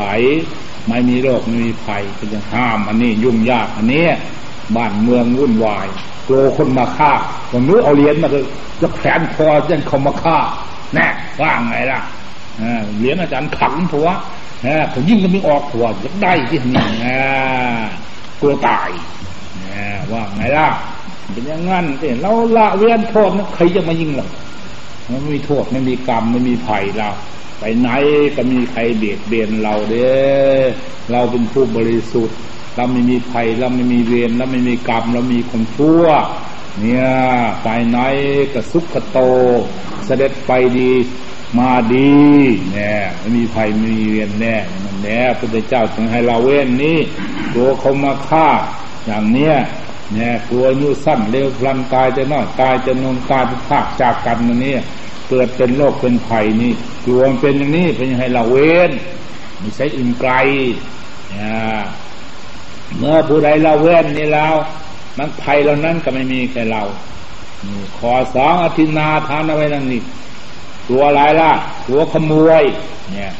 [0.88, 4.06] ไม่มีโรคไม่มีภัยก็จะห้ามอันนี้ยุ่งยากอันนี้
[4.76, 5.88] บ้านเมืองวุ่นวาย
[6.26, 7.14] โกลัวคนมาฆ่า
[7.52, 8.46] คนนู้เอาเหรียญมาคือ
[8.82, 10.38] จะแขนคอจนเขามาฆ่า
[10.94, 11.08] แน่
[11.42, 12.00] ว่างไงล่ะ
[12.98, 14.08] เหรียญอาจารย์ขังผัว
[14.94, 16.86] ผมยิ่งก็ไม่ออกผัวจะได้ที่นี่
[18.42, 18.90] กลัวตาย
[20.12, 20.68] ว่าไงล่ะ
[21.32, 21.86] เป็นอย่างนั้น
[22.22, 24.28] เราละเวียนโทษนะใครจะมายิงเรา
[25.08, 27.10] ไม่มีโทษไม่มีกรรมไม่มีภัยเรา
[27.60, 27.90] ไปไหน
[28.36, 30.14] ก็มีใครเบียดเบียนเราเด้
[31.12, 32.38] เราเป็นผู้บริสุทธิ์
[32.76, 36.06] เราไม่มีภัยเราไม่มีเวรเราไม่มีกรรม เรามีคนชั่ว
[36.80, 37.08] เนี่ย
[37.64, 38.00] ไปไหน
[38.54, 39.20] ก็สุขโต
[40.06, 40.92] เสด็จไปดี
[41.60, 42.14] มาดี
[42.72, 46.98] แน่ไม่มีภัยไม่มีเวียนแน่มันแน่พระเจ้าจึงให้เราเว้นนี้
[47.56, 48.48] ตัวเขามาฆ่า
[49.06, 49.56] อย่างเนี้ย
[50.14, 54.76] เนี่ยกลัวยุสั้นเร็วพลันตายจะน้อยตายจะนงตายจะพากจากกันนี่
[55.30, 56.74] เกิดเป็นโรคเป็นภัยนี่
[57.06, 58.92] กลัวเป็นอย่างนี้เป็นให้เราเว้น
[59.60, 60.32] ไม่ใช่อื่นไกล
[62.98, 64.54] เมื่อผู้ใดเราเว้นนี่แล้ว
[65.18, 66.84] มันภัยเหล่านั้นก็ไม่มีแก่เรา
[67.98, 70.02] ขอสองอธินาทานเอาไว้นั่นนี่
[70.90, 71.52] ตัวอะไรล่ะ
[71.88, 72.64] ตัวขโมย
[73.12, 73.32] เนี่ย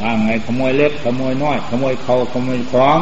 [0.00, 2.98] ว่าไงขโมยเล็กขโมยน้อย ขโมยเขาขโมยของ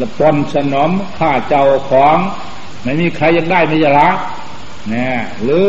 [0.00, 2.18] ละปนสนมข้าเจ้าของ
[2.82, 4.16] ไม่มีใครยังได้ไม่จะรัก
[4.90, 5.06] เนะ
[5.42, 5.66] หรือ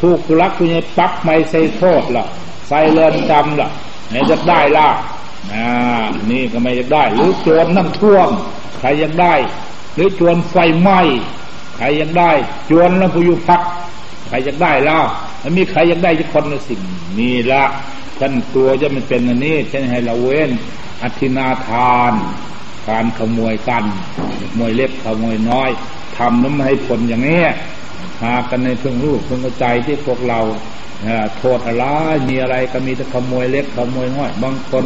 [0.00, 2.24] ถูกรักคุณยังปักไม่ใส่โทษล่ะ
[2.68, 3.68] ใส่เรือนจำล่ะ
[4.08, 4.88] ไหนจะได้ล่ะ
[5.52, 5.54] น,
[6.30, 8.28] นี่ก็ไม่จะได้ หรือโจรน้ำท่วม
[8.78, 9.34] ใครยังได้
[9.94, 11.00] หรือโจรไฟไหม้
[11.76, 12.32] ใครยังได้
[12.66, 13.60] โจรแล้วผู้อยู่พัก
[14.28, 14.98] ใครยังได้ล่ะ
[15.42, 16.80] มันมีใครยังได้จะคนละสิ่ง
[17.18, 17.64] นี่ละ
[18.18, 20.50] ท่านตัวจะมันเป็นอันนี้เช่นให้เราเว้น
[21.02, 22.12] อธินาทาน
[22.88, 23.84] การขโมยกัน
[24.40, 25.70] ขโมยเล็กขโมยน้อย
[26.16, 27.42] ทำน้ำให้ผลอย่างนี้
[28.22, 30.40] หากันในเพื่องรูปเพื่องใจที่พวกเรา
[31.38, 31.84] โทษอะไร
[32.28, 34.84] มีอะไรก็มีแต่ขโมยเล็กขโมยน้อยบางคน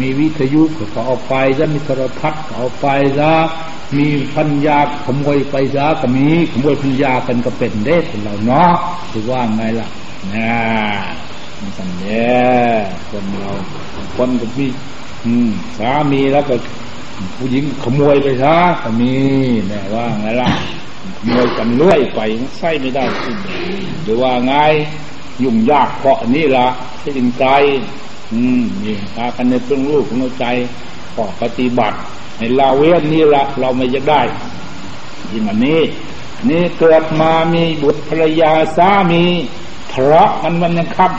[0.00, 0.62] มีวิทยุ
[0.94, 2.86] ก็เอาไปจะมีโทรทัศน์เอาไป
[3.18, 3.32] ซะ
[3.98, 8.72] มีพัญญาขโมยไปซะก็มีขโมยพัญญากันก็เป็นเด็กเราเนาะ
[9.12, 9.88] ถือว่าไงล่ะ
[10.34, 10.54] นะ
[11.60, 12.36] มันสัญญา
[13.10, 13.52] คนเรา
[14.16, 14.66] คนก็มี
[15.78, 16.54] สามีแล้วก็
[17.36, 19.12] ผู้หญิงขโมยไปซะก็มี
[19.68, 20.48] แน่ว่าไงล่ะ
[21.26, 22.20] ขโมยกันเลื่อยไป
[22.58, 23.04] ใส่ไม่ได้
[24.04, 24.52] หรือว่าไง
[25.42, 26.66] ยุ่งยากเพราะนี่ละ
[27.00, 27.44] ใช่จริงใจ
[28.32, 30.46] อืมนี่พากันในเรื่องลูกของใจ
[31.14, 31.96] ขอปฏิบัติ
[32.38, 34.20] ให้เราเว้นนี่ละเราไม่จะได้
[35.30, 35.80] ที่มันนี้
[36.48, 39.24] นี่เกิดมามีบุตรภรรยาสามี
[39.92, 41.12] ทะเลาะกันวันยังคับ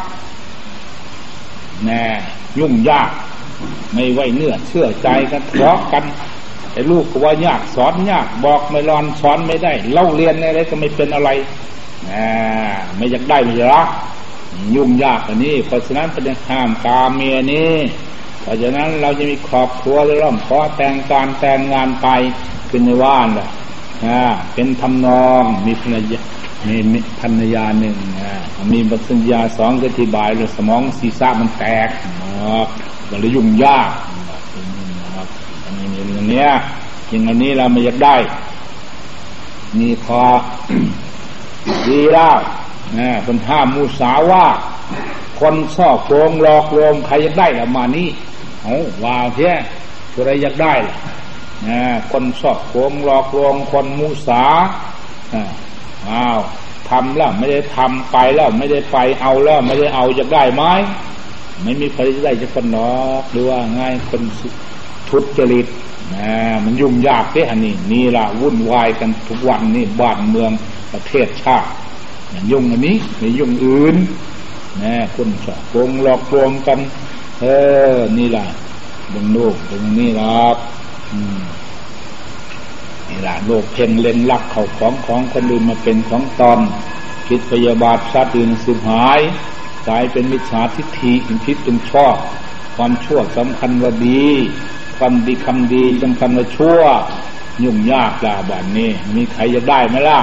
[1.86, 2.04] แน่
[2.60, 3.10] ยุ่งยาก
[3.94, 6.04] ไม่ไว้เนื้อเชื่อใจกันทะเลาะกัน
[6.78, 11.30] ไอ้ลูกก็ว่ายากสอนยากบอกไม่รอนสอนไม่ได้ เล่าเรียนอะไรก็ไม่เป็นอะไร
[12.96, 13.90] ไม่อยากได้ไม่รัก
[14.76, 17.74] ยุ่งยากอันนี้ เพราะฉะนั้นเป็นห้ามกาเมียนี้
[18.42, 22.08] เพราะฉะนั้นเราจะมีครอบครัวแล้ร่อมขอแต่งการแต่งงานไป
[22.70, 23.48] ขึ้นในว่านแหละ
[24.54, 26.20] เป็นทำนองมีภรรยา
[26.68, 27.96] มีพันยาหนึ่ง
[28.74, 31.90] มีบัญญาสองก็อธิบายเลยสมองศีรษะมันแตก
[33.10, 33.90] ก็เลยยุ่งยาก
[35.88, 36.46] อันนี้อย่างนี้
[37.10, 38.16] อย่งอันนี้เราไม่อยากได้
[39.80, 40.22] นี่พอ
[41.88, 42.38] ดีแล้ว
[42.98, 44.46] นะเป็นห้ามมูสาว่า
[45.40, 48.08] คนชอบโกงหลอกลวงใครอยากได้ละมานี้
[48.64, 49.54] โอ้ว่าเพี้ย
[50.14, 50.74] ตัวใดอยากได้
[51.68, 51.80] นะ
[52.12, 54.44] คนชอบโกงหลอกลวงคนมูสา
[56.10, 56.40] อ้าว
[56.90, 60.64] ทำแล้วไม่ได้ทำไปแล้วไม่ได้ไปเอาแล้วไม่ได้เอาจะได้ไหม
[61.64, 64.22] ไม่มีใครจะได้จะคนหนอกหรือว่าง่ายคน
[65.10, 65.68] ทุจริต
[66.14, 66.32] นะ
[66.64, 70.52] มันยุ่งยากเด้อันนี้นี่ละวุ่นวายกันทุกวันนี่บ้านเมือง
[70.94, 71.70] ประเทศชาติ
[72.34, 73.96] มันยุ่งอันนี้ไม่ยุ่งอื่น
[74.84, 76.80] นะคนสอบโกงหลอกลวงกัน
[77.42, 77.46] เอ
[77.96, 78.46] อ นี่ละ
[79.14, 80.36] ดึงลูกดึงนี่ละ
[83.08, 86.60] นี่ละโลกเพ่งเล็งลักเขาของของคนอื่นมาเป็นของตอน
[87.28, 89.20] คิดพยาบาทสัตว์อื่นสูญหาย
[89.88, 91.14] กลายเป็นมิจฉาทิฏฐิ
[91.46, 92.16] คิดเป็นชอบ
[92.76, 94.28] ความชั่วสำคัญว่าดี
[94.98, 96.82] ความดีคำดีสำคัญว่าชั่ว
[97.64, 100.20] ยุ่งยากล่ะแบบนี้ มีใครจะได้ไหมล่ะ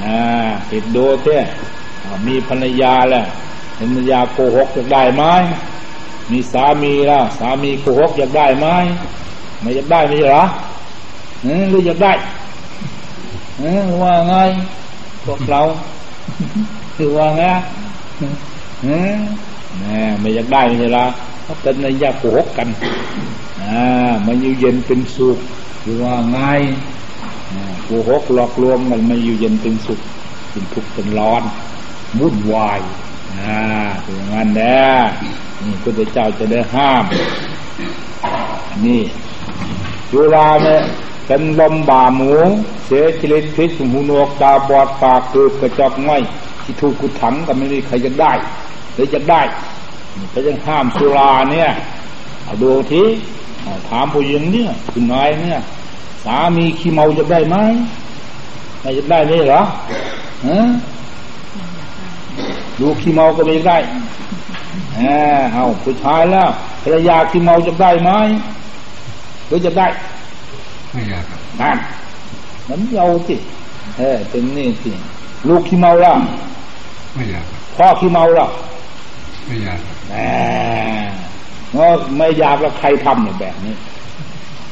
[0.00, 1.38] อ่าติดโดเท่
[2.26, 3.26] มีภรรยาแล้ว
[3.78, 5.22] ภรรยาโกหกอยากได้ไหม
[6.30, 8.66] มีสามีแล้วสามีโกหกอยากได้ไหม
[9.60, 10.44] ไม่อยากได้ไม่ใช่หรอ
[11.70, 12.12] หรืออยากได้
[14.02, 14.34] ว่าไง
[15.24, 15.60] พวกเรา
[16.96, 17.44] คือว่าไง
[19.78, 19.84] แหม
[20.20, 21.06] ไม่อยากได้ไม่ใช่หรอ
[21.42, 22.68] เพราะเป็นในยาโกหกกัน
[23.62, 25.38] อ่ามันอยู่เย็นเป็นสุข
[25.82, 26.38] คือว่าไง
[27.84, 30.00] โกหกหลอกลวงมันไม่อยู่เย็นเป็นสุข
[30.50, 31.42] เป็นทุกข์เป็นร้อน
[32.18, 32.80] วุ่นวาย
[33.38, 33.60] อ่า
[34.02, 34.84] เป็นอย่างนั้นแน่
[35.62, 37.04] นี่พระเจ้าจะได้ห้าม
[38.86, 39.02] นี่
[40.10, 40.82] จุฬาเนี่ย
[41.26, 42.32] เป็นลมบ่าหมู
[42.86, 46.22] เสียชีวิตพิษหูนวกตาบอดปากคือกระจอกง่อย
[46.62, 48.32] ที่ถูกกุถังก็ไม่มีใครจะได้
[48.94, 49.42] เลยจะได้
[50.32, 51.70] ก็ยังห้ามสุราเนี่ย
[52.44, 53.02] เอาดูที
[53.88, 55.58] ถามผู้หญิงเนี่ยคุณนายเนี่ย
[56.24, 57.56] สามีขี้เมาจะได้ไหม
[58.80, 59.62] ไม่จะได้ไหมเหรอ
[60.46, 60.60] ฮะ
[62.80, 63.78] ดูขี้เมาก็ไม่ได้
[65.54, 66.48] เอาผู้ชายแล้ว
[66.82, 68.10] ภรรยาขี้เมาจะได้ไหม
[69.46, 69.86] หรือจะได้
[70.92, 71.24] ไม่อยาก
[71.60, 71.78] นั่น
[72.68, 73.36] มันเอาสิ
[73.98, 74.90] เออเป็นนี่สิ
[75.48, 76.16] ลูกขี้เมาแล้ว
[77.14, 77.44] ไม่อยาก
[77.76, 78.48] พ่อขี้เมาแล้ว
[79.46, 80.14] ไม่อยากแหม
[82.16, 83.74] ไม่อยากแล้วใครทำอย่างแบบนี้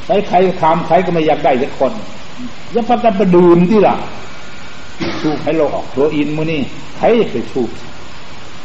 [0.05, 1.91] ใครใครทำใครก็ไม่อยากได้สักคน
[2.73, 3.95] ยังพักกันไปดื่มที่ล่ะ
[5.21, 6.61] สูบให้เราออกตัวอินมือนี่
[6.97, 7.69] ใครไปสูบ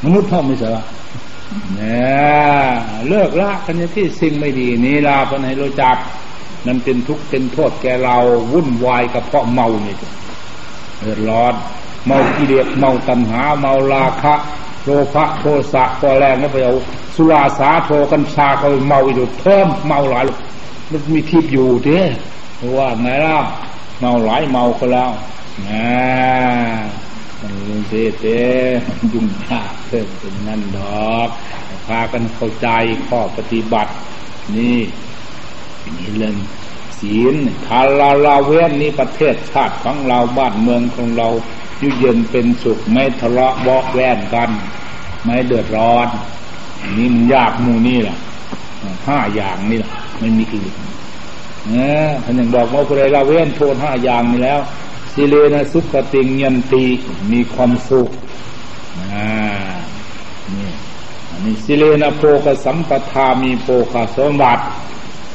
[0.04, 0.84] มนุษย์พ่อไม่ใช่หรอ
[1.74, 1.96] เนี่
[2.62, 2.72] ย
[3.08, 5.96] เลิกละกันที่สิ่งไม่ดีนี่ลาคนให้รู้จัก
[6.66, 8.16] นั่นเป็นทุกข์เป็นโทษแกเรา
[8.52, 9.96] วุ่นวายกับเพราะเมาเนี่ย
[11.00, 11.54] เดือดร้อน
[12.06, 14.34] เมากิเลสเมาตัณหาเมาราคะ
[14.84, 16.74] โลภะโทสะตัวแรงแล้วไปเอา
[17.14, 20.24] สุราสาโทกัญชาเขาเมาอยู่เพิ่มเมาหลาย
[20.90, 22.00] มันมีทิพย์อยู่เด้
[22.76, 23.38] ว่าไงล่ะ
[24.00, 25.10] เมาหลายเมาก็แล้ว
[25.68, 25.86] นะ
[27.40, 28.40] มันเสียเต้
[29.12, 30.78] ยุ่งยากเพิ่มเป็นนั่นด
[31.12, 31.28] อก
[31.86, 32.68] พากันเข้าใจ
[33.06, 33.92] ข้อปฏิบัติ
[34.56, 34.78] นี่
[35.96, 36.36] นี่เรื่อง
[36.98, 37.34] ศีล
[37.66, 41.28] ทาราลาเวนนี่ประเทศชาติของเราบ้านเมืองของเรา
[41.84, 44.50] อยู่เย็นเป็นสุขไม่ทะเลาะบอกแว่นกัน
[45.24, 46.08] ไม่เดือดร้อน
[46.98, 48.16] นี่มันยากมูนี่แหละ
[49.08, 50.72] ห้าอย่างนี่แหละไม่มีอื่น
[51.74, 51.92] นะ
[52.24, 54.60] ท่านยังบอกว่าคนใดละเว้นโทษห้าอย่างนี้แล้ว
[55.14, 56.84] สิเลนะสุขติงยันตี
[57.32, 58.08] มีความสุข
[59.00, 59.28] อ่า
[60.54, 60.70] นี่
[61.30, 64.64] อันนี้สิเลนะโภคสัมปทามีโภคสมบัติ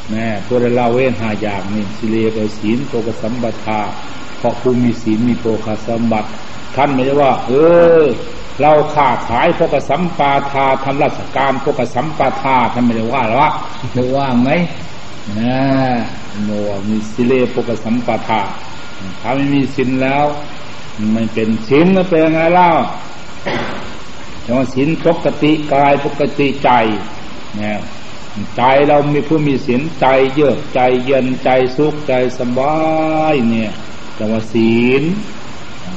[0.09, 3.79] แม่พวกเราเว้นห้าอย่างนี่สิเลกศีลโภคสัมปทา
[4.39, 6.29] เพราะผู้มีศีลมีโภคสมบัติ
[6.75, 7.51] ท่านไม่ใช่ว่า เอ
[8.01, 8.03] อ
[8.61, 13.47] เราค้าขายพกสัมปาทาทำราชการพกสัมปาทาท่านไม่ได้ว่าหรอ
[13.93, 14.49] ไม่ว่าไง
[15.39, 15.57] นะ
[16.45, 16.49] โน
[16.89, 18.41] มีสิเลปกสัมปทา
[19.21, 20.25] ถ้าไม่มีสินแล้ว
[20.95, 22.69] ไมันเป็นสินแล้วเป็นไงเล่า
[24.45, 26.69] จะว่าสินปกติกายปกติใจ
[27.57, 27.77] เนี่ย
[28.55, 32.75] ใจเรามีผู้มีสินใจเยือกใจเย็นใจสุขใจสบา
[33.33, 33.71] ยเนี่ย
[34.19, 35.03] จะว่าศีล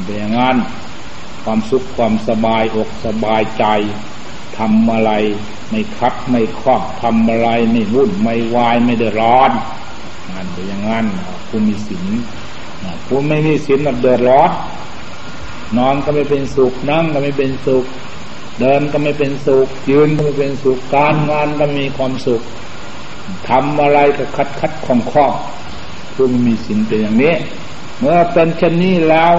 [0.04, 0.56] เป็นอย่างนั้น
[1.44, 3.64] ความสุขความสบายอกสบายใจ
[4.58, 5.12] ทำอะไร
[5.70, 9.50] ไม่คับไม่คล้องทำอะไรไม่วุ่นไม่วายไม่เดือดร้อน
[10.30, 11.06] งานเป็นอย่างนั้น
[11.48, 12.06] ผู้มีศีล
[13.06, 14.50] ผู้ไม่มีศีลมันเดือดร้อน
[15.78, 17.84] นอนก็ไม่เป็นสุขนั่งก็ไม่เป็นสุข
[18.60, 22.42] เดินก็ไม่เป็นสุข ยืนก็ไม่เป็นสุขการงานก็มีความสุข
[23.48, 25.32] ทำอะไรก็คัดคัดคล่องคล่อง
[26.14, 27.34] ผู้มีศีลเป็นอย่างนี้
[28.00, 29.32] เมื่อเป็นเช่นนี้แล้ว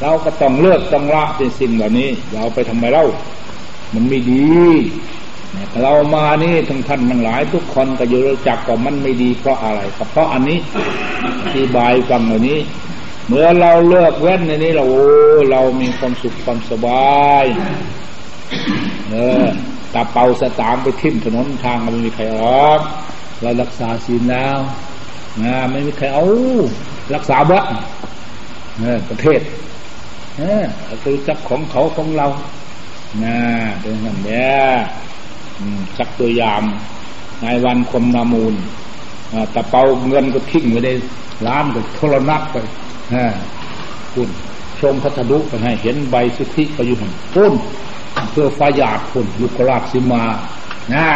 [0.00, 3.06] เราก็ต้องเลือกต้องละเป็นสิ่งเหล่านี้ เราไปทำไมเล่า
[3.94, 4.46] มันไม่ดี
[5.82, 9.80] เรามานี่ทั้งท่านทั้งหลาย ทุกคนก็อยู่รู้จักว่ามันไม่ดีเพราะอะไร
[10.10, 10.58] เพราะอันนี้
[11.44, 12.58] อธิบายฟังเหล่านี้
[13.28, 15.06] เมื่อเราเลิกเว้นในนี้เราโอ้
[15.50, 17.44] เรามีความสุขความสบาย
[19.10, 19.46] เออ
[19.94, 22.80] ตาเป่าสตามไปทิ่มถนนทางไม่มีใครออก
[23.40, 24.97] เรารักษาศีลแล้วนะ
[25.70, 26.24] ไม่มีใครเอา
[27.14, 27.64] รักษาวัด
[28.80, 29.40] เออประเทศ
[30.38, 30.64] เออ
[31.02, 32.26] คือจับของเขาของเรา
[33.22, 33.36] นะ
[33.80, 34.48] เป็นอย่างนี้
[35.98, 36.62] สักตัวยาง
[37.42, 38.54] นายวันคมนามูล
[39.54, 40.90] ตะเปาเงินก็ทิ้งไว้ใน
[41.46, 42.56] ร้านก็โทรนักไป
[44.12, 44.28] คุณ
[44.80, 47.54] ชมพัทดุไปให้เห็นใบสุทธิไปอยู่หันพุ่น
[48.30, 50.24] เพื่อฟ้าหยาดพุ่นยุกราชสิมา
[50.94, 51.08] นะ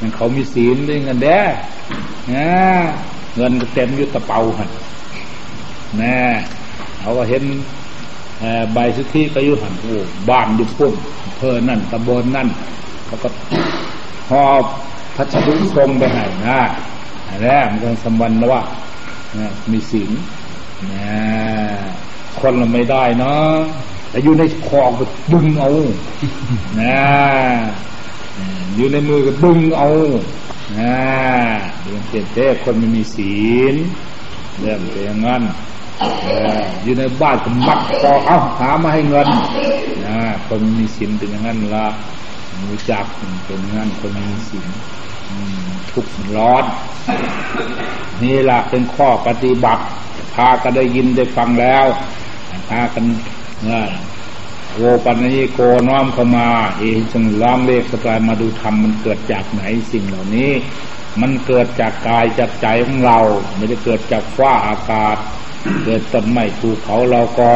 [0.00, 1.40] มันเขามีศีลด้วยเงินแด้
[2.32, 2.48] นะ
[3.36, 4.70] เงินก็เต็มยุตะเปาหัน
[6.02, 6.16] นะ
[7.00, 7.42] เขาก็เห็น
[8.72, 9.96] ใบสุทธิไปอยู่หันโอ้
[10.30, 10.92] บ้านอยู่พุ่น
[11.36, 12.48] เพื่อนั่นตะบนนั่น
[13.06, 13.28] แล้วก็
[14.30, 14.64] หอบ
[15.16, 16.60] พัชรุทรงไปให้นะ
[17.42, 18.62] แรกมันก็สมบัติว่า
[19.72, 20.10] มีศีล
[20.92, 21.10] นะ
[22.40, 23.54] คนเราไม่ได้เนาะ
[24.10, 25.70] แต่อยู่ในคอก็ดึงเอา
[26.80, 26.96] นะ
[28.76, 29.88] อยู่ในมือก็ดึงเอา
[30.80, 30.96] นะ
[31.82, 33.36] เรื่องเต้คนไม่มีศี
[33.72, 33.74] ล
[34.60, 35.42] เรื่องเป็นอย่างนั้น
[36.82, 39.28] อยู่ในบ้านก็มักคอเอาหามาให้เงิน
[40.06, 41.86] นะคนมีศีลเป็นอย่างนั้นละ
[42.70, 43.04] รู้จัก
[43.44, 44.66] เป็นงั้นคนมีสิน
[45.90, 46.64] ทุกข์ร้อน
[48.22, 49.82] นี่แหละเป็นข้อปฏิบัติ
[50.34, 51.84] พากันได้ยินได้ฟังแล้ว
[52.68, 53.04] พากัน
[54.76, 59.62] โอปัญญิโกน้อมเข้ามาเอจงล้อมเลขสกายมาดูธรรมมันเกิดจากไหน
[59.92, 60.50] สิ่งเหล่านี้
[61.20, 63.18] มันเกิดจากกายจากใจของเรา
[63.56, 65.16] ไม่ได้เกิดจากฟ้าอากาศ
[65.84, 67.52] เกิดต้นไม้ภูเขาเราก็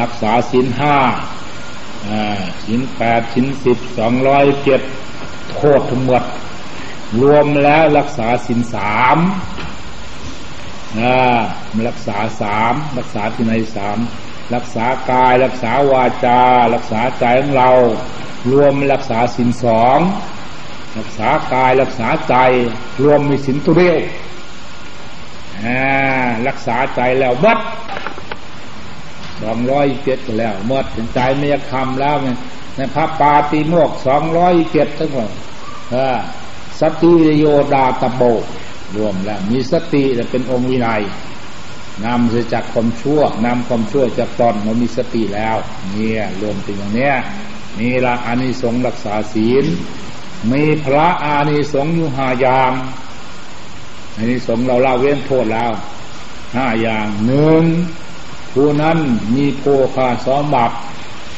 [0.00, 0.98] รักษาสินห้า
[2.66, 4.80] สินแปดสินสิบสองร้อยเจ็ด
[5.52, 6.22] โทษทั้งหมด
[7.22, 9.18] รวมแล้วรักษาสินสาม
[11.88, 13.98] รักษาสามรักษาที่ในสาม
[14.54, 16.40] รักษากาย รักษาวาจา
[16.74, 17.70] รักษาใจของเรา
[18.52, 19.98] รวมรักษาสินสอง
[20.98, 22.34] รักษากายรักษาใจ
[23.02, 23.98] รวมมีสินตัวเดียว
[26.48, 27.60] รักษาใจแล้ววัด
[29.42, 30.84] สองร้อยเจ็ดแล้วหมด
[31.14, 32.16] ใจไม่ยคำแล้ว
[32.76, 35.30] ในพระปาติโมกสองร้อยเจ็ดทั้งหมด
[36.80, 37.44] สติโย
[37.74, 38.22] ดาตโบ
[38.96, 41.02] รวมแล้ว มีสติและเป็นองค์วินัย
[42.04, 45.56] นำจะจากความชั่วนำความชั่วจากตอนมามีสติแล้ว
[45.92, 47.14] เนี่ยรวมเป็นอย่างเนี้ย
[47.78, 49.64] นี่ละอานิสงส์รักษาศีล
[50.52, 52.72] มีพระอานิสงส์อยู่ห้าอย่าง
[54.16, 55.72] อานิสงส์เราเล่าเว้นโทษแล้ว
[56.56, 57.62] ห้าอย่างหนึ่ง
[58.52, 58.98] ผู้นั้น
[59.34, 60.76] มีโภคาสมบัติ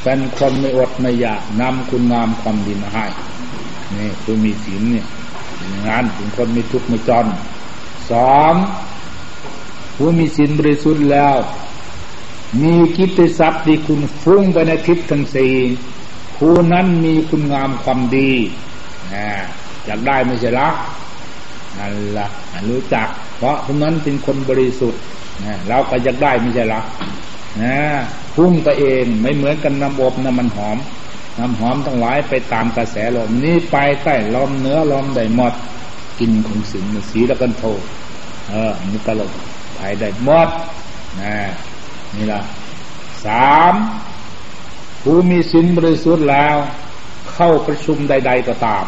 [0.02, 3.06] เป็นคนไม่อดไม่อยากนำคุณงามความดีมาให้
[3.96, 5.06] นี่คือมีศีลเนี่ย
[5.58, 7.26] อย่างนั้นเป็นคนไม่ทุกข์ไม่จน
[8.10, 8.54] สอง
[10.00, 11.34] ผู้มีศีลบริสุทธิ์แล้ว
[12.62, 15.54] มีกิตติศัพท์ที่คุณฟุ้งไปในทิศทั้งสี่
[16.36, 18.30] ผู้นั้นมีคุณงามความดี
[19.14, 19.28] นะ
[19.86, 20.68] อยากได้ไม่ใช่ละ
[21.78, 22.26] นั่นละ
[22.70, 25.00] รู้จัก เพราะคนนั้นเป็นคนบริสุทธิ์
[25.44, 26.80] นะเราก็อยากได้ไม่ใช่ละ
[27.62, 27.76] นะ
[28.34, 30.78] พุ่งไปเองไม่เหมือนกันน้ำอบน้ำมันหอม
[31.38, 35.54] น้ำหอมทั้งหลายไปตามกระแสลมนี่ไปใต้ลมเนื้อลมได้หมด
[36.18, 37.64] กินของสิงสีแล้วกันโท
[38.50, 39.32] เออนี่ตลก
[39.78, 40.48] ไปได้หมด
[41.20, 41.36] นะ
[42.14, 42.40] นี่ละ
[43.26, 43.74] สาม
[45.02, 46.56] ผู้มีสินบริสุทธิ์แล้ว
[47.32, 48.84] เข้าประชุมใด ๆก็ตาม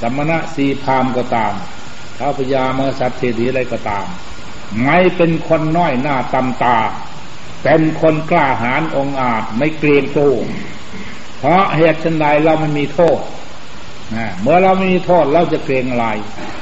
[0.00, 1.52] สมณะสีพามก็ตาม
[2.18, 4.06] ท้าพญาเมื่อสัตว์เทถีอะไรก็ตาม
[4.84, 6.78] ไม่เป็นคนน้อยหน้าตำตา
[7.62, 10.36] เป็นคนกล้าหาญองอาจไม่เกรงกลัว
[11.38, 13.20] เพราะเหตุชันใดเราไม่มีโทษ
[14.16, 16.06] นะเมื่อเราไม่มีโทษเราจะเกรงอะไร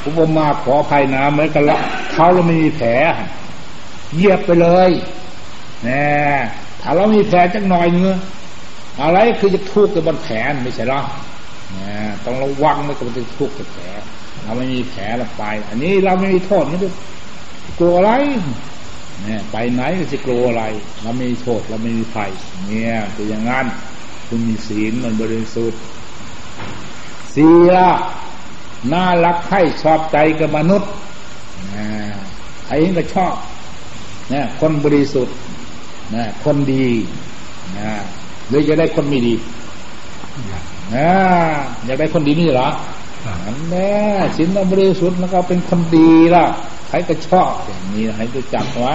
[0.05, 1.79] อุปมาขอภัยนะเหมือนกันละ
[2.13, 2.91] เขาเราไม่มีแผล
[4.15, 4.91] เหยียบไปเลย
[5.89, 6.05] นะ
[6.81, 8.17] ถ้าเรามีแผลจักหน่อยเนื้อ
[9.03, 10.35] อะไรคือจะทุกข์กับบนแผล
[10.65, 11.01] ไม่ใช่หรอ
[11.77, 11.93] นะ
[12.25, 13.85] ต้องระวังไม่ต้องไปทุกข์กับแผล
[14.43, 16.89] เราไม่มีแผลเราไป อันนี้เราไม่มีโทษไม่ได้
[17.79, 18.13] กลัวอะไร
[19.23, 20.65] เนี่ยไปไหนก็จะกลัวอะไร
[21.03, 22.31] เราไม่มีโทษเราไม่มีภัย
[22.69, 23.67] เนี่ยเป็นอย่างนั้น
[24.29, 25.81] คุณมีศีลมันบริสุทธิ์
[27.33, 27.73] เสีย
[28.93, 30.91] น่ารักให้ชอบใจกับมนุษย์
[32.67, 33.35] ไอ้เองก็ชอบ
[34.33, 35.37] นะคนบริสุทธิ์
[36.15, 36.87] นะคนดี
[37.79, 37.91] นะ
[38.49, 39.35] หรือจะได้คนไม่ดี
[40.95, 41.11] นะ
[41.85, 42.69] อยากได้คนดีนี่เหรอ
[43.45, 43.95] นั่นแน่
[44.37, 46.45] ศีลบริสุทธิ์แล้วก็เป็นคนดีล่ะ
[46.89, 48.95] ใครก็ชอบอย่างนี้ให้ไปจับไว้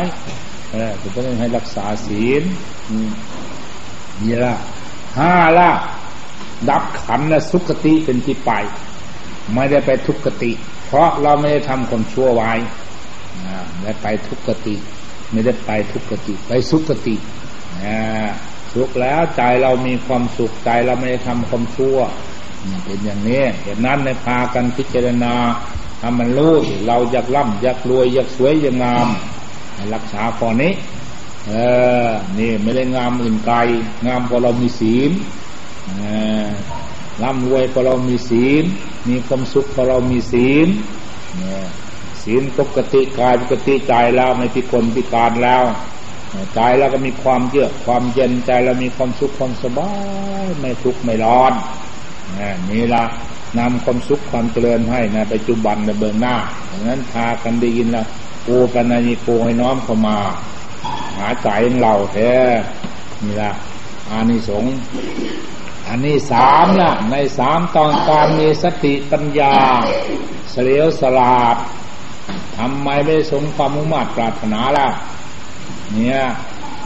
[0.72, 2.44] เออจะต้องให้รักษาศีล
[4.22, 4.56] นี่ละ
[5.20, 5.70] ห้าละ
[6.70, 8.52] ดับขันและสุขติเป็นที่ไป
[9.54, 10.52] ไม่ได้ไปทุกขติ
[10.86, 12.52] เพราะเราไม่ได้ทำคนชั่วไว้
[13.82, 14.76] ไม่ไปทุกขติ
[15.32, 17.16] ไม่ได้ไปทุกขติไปสุขติ
[18.74, 21.98] สุขแล้วใจเรามีความสุขใจเราไม่ได้ทำความชั่ว
[22.86, 25.34] เป็นอย่างนี้เหตุนั้นในพากันพิจารณา
[26.02, 26.56] ทำมันรู้
[26.88, 29.08] เราอยากร่ำอยากรวยอยากสวยอยากงาม
[29.94, 30.74] รักษาข้อนี้
[31.48, 31.54] เอ
[32.08, 32.10] อ
[32.40, 33.58] นี่ไม่ได้งามอื่นไกล
[34.08, 35.12] งามพอเรามีศีล
[37.24, 38.64] ร่ำรวยพอเรามีศีล
[39.10, 40.68] มีความสุขพอเรามีศีล
[42.24, 45.64] ศีลปกติกายปกติใจแล้วไม่พิกลพิการแล้ว
[46.54, 49.94] ใจเราก็มีความเยือกความเย็นใจเรามีความสุขความสบา
[50.44, 51.54] ยไม่ทุกข์ไม่ร้อน
[52.70, 53.04] นี่ละ
[53.60, 56.36] นำความสุขความเจริญให้ในปัจจุบันในเบื้องหน้า
[56.70, 58.06] ดังนั้นพากันได้ยินล้ว
[58.48, 60.18] กูปัญญิโกให้น้อมเข้ามา
[61.18, 61.48] หาใจ
[61.82, 62.34] เราแท้
[63.24, 63.52] นี่ละ
[64.10, 64.74] อานิสงส์
[65.88, 69.56] อันนี้สามนะในสามตอนการมีสติปัญญา
[70.52, 71.58] เสลียวสลาด
[72.62, 74.88] ทำไมไม่สงความมุ่งมั่นปรารถนาล่ะ
[75.94, 76.20] เนี่ย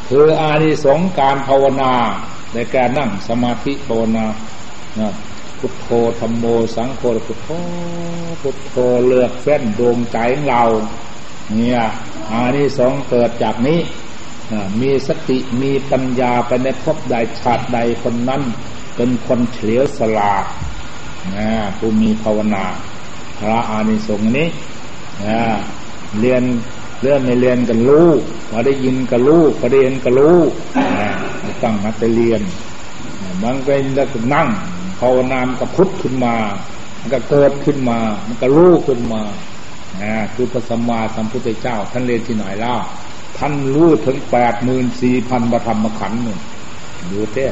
[0.09, 1.93] คืออานิสงส์การภาวนา
[2.53, 4.25] ในการนั่งสมาธิภาวนา
[4.99, 5.13] นะ
[5.59, 5.87] พุทโธ
[6.19, 6.45] ธรรมโม
[6.75, 7.49] สังโฆพุทโธ
[8.41, 8.73] พุทโธ
[9.07, 10.63] เลือกเส้นดวงใจของเรา
[11.55, 11.79] เนี่ย
[12.31, 13.79] อานิสงส์เกิดจากนี้
[14.81, 18.41] มีสติมีปัญญาไปในภพใดชาติใดคนนั้น
[18.95, 20.45] เป็นคนเฉลียวสลาด
[21.35, 22.65] นะผู้มีภาวนา
[23.39, 24.47] พระอานิสงส์นี้
[26.19, 26.43] เรียน
[27.01, 28.09] เรื่องไม่เรียนกันรู้
[28.49, 30.37] พอได้ยินก็รู้พอได้เห็นก็รู้
[31.63, 32.41] ตั้งมาไปเรียน
[33.41, 34.47] บางเป็นแล้วก็นั่ง
[34.99, 36.35] ภาวนามก็พุทธขึ้นมา
[36.99, 39.21] มันก็เกิดขึ้นมา มันก็รู้ขึ้นมา
[40.33, 42.75] คือพระสัมมาสัมพุทธเจ้า ท่านเรียนที่ไหนล่ะ
[43.37, 46.39] ท่านรู้ถึงแปดหมื่นสี่พันบธรรมขันธ์หนึ่ง
[47.11, 47.45] ดูเต้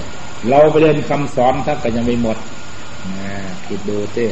[0.50, 2.38] เราไปเรียนคำสอนท่านก็ยังไม่หมด
[3.66, 4.28] คิดดูเต้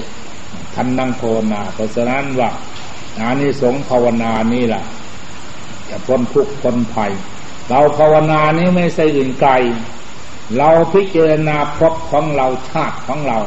[0.76, 2.50] ท่านนั่งภาวนาเพราะฉะนั้นว่า
[3.20, 4.84] อานิสงส์ภาวนานี่แหละ
[5.90, 7.12] จะพ้นทุกข์พ้นภัย
[7.70, 9.52] เราภาวนานี้ไม่ใช่อื่นไกล
[10.58, 13.40] เราพิจารณาพบของเราชาติของเรา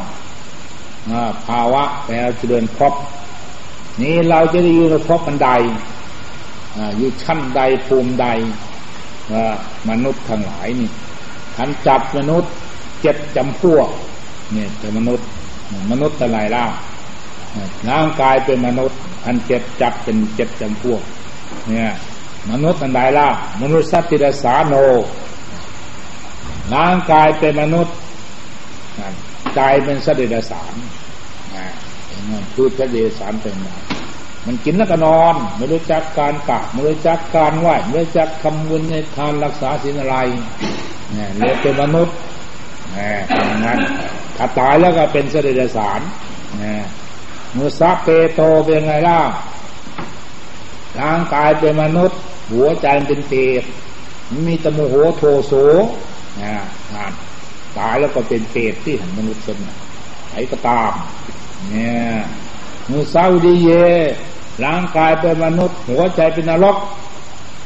[1.47, 2.93] ภาวะแปลจะเดินพบ
[4.03, 5.51] นี้เราจะได้อยู่ในพบบันได
[6.97, 8.27] อยู่ชั้นใดภูมิใด
[9.89, 10.91] มนุษย์ทั้งหลายนี่
[11.57, 12.53] ท่านจับมนุษย์
[13.01, 13.89] เจ็ดจำพวก
[14.53, 15.27] เนี่ยเป็นมนุษย์
[15.91, 16.65] มนุษย์อะไรล่ะ
[17.89, 21.03] ร่างกายเป็นมนุษย์ อันเจ็ดจับเป็นเจ็ดจำพวก
[21.69, 21.91] เนี่ย
[22.51, 23.29] มนุษย์อันใดล่ะ
[23.63, 24.75] มนุษย์สัตติรสาโน
[26.75, 27.95] ร่างกายเป็นมนุษย์
[29.55, 30.75] ใจเป็นสัตว์เดรัจฉาน
[32.55, 33.75] พูดสัตว์เดรัจฉานเป็นมา
[34.47, 40.17] มันกินแล้วก็นอน ไม่รู้จักการกะไม่รู้จักการไหวไม่รู้จักทำบุญในทานรักษาศีลอะไร
[41.13, 42.17] เนี่ยเรียกเป็นมนุษย์
[42.97, 43.79] นี่ยอย่าน
[44.37, 46.01] ถ้าตายแล้วก็เป็นสติดรัจฉาน
[46.59, 46.83] เนี่ย
[47.57, 49.21] มุสาเปโตเป็นไงล่ะ
[51.01, 52.19] ร่างกายเป็นมนุษย์
[52.53, 53.63] หัวใจเป็นเปรต
[54.47, 55.53] มีตะโมโหโทโส
[56.43, 56.55] นะ
[57.79, 59.57] ตายแล้วก็เป็นเปรตที่หันมนุษย์เป็น
[60.33, 60.93] ไอ้ก็ตาม
[61.71, 62.17] เนี่ย
[62.91, 63.71] มุสาวดีเย
[64.65, 66.77] ร่างกายเป็นมนุษย์ หัวใจเป็นนรก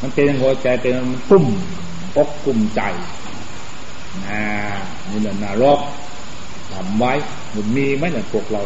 [0.00, 0.94] มันเป็นหัวใจเป็น
[1.30, 1.46] ตุ้ม
[2.14, 2.80] ปกกุ่มใจ
[4.26, 4.42] นะ
[5.08, 5.80] นี่แหละนรก
[6.72, 7.12] ทำไว้
[7.54, 8.62] มันมีไหมเนี่ยพวกเรา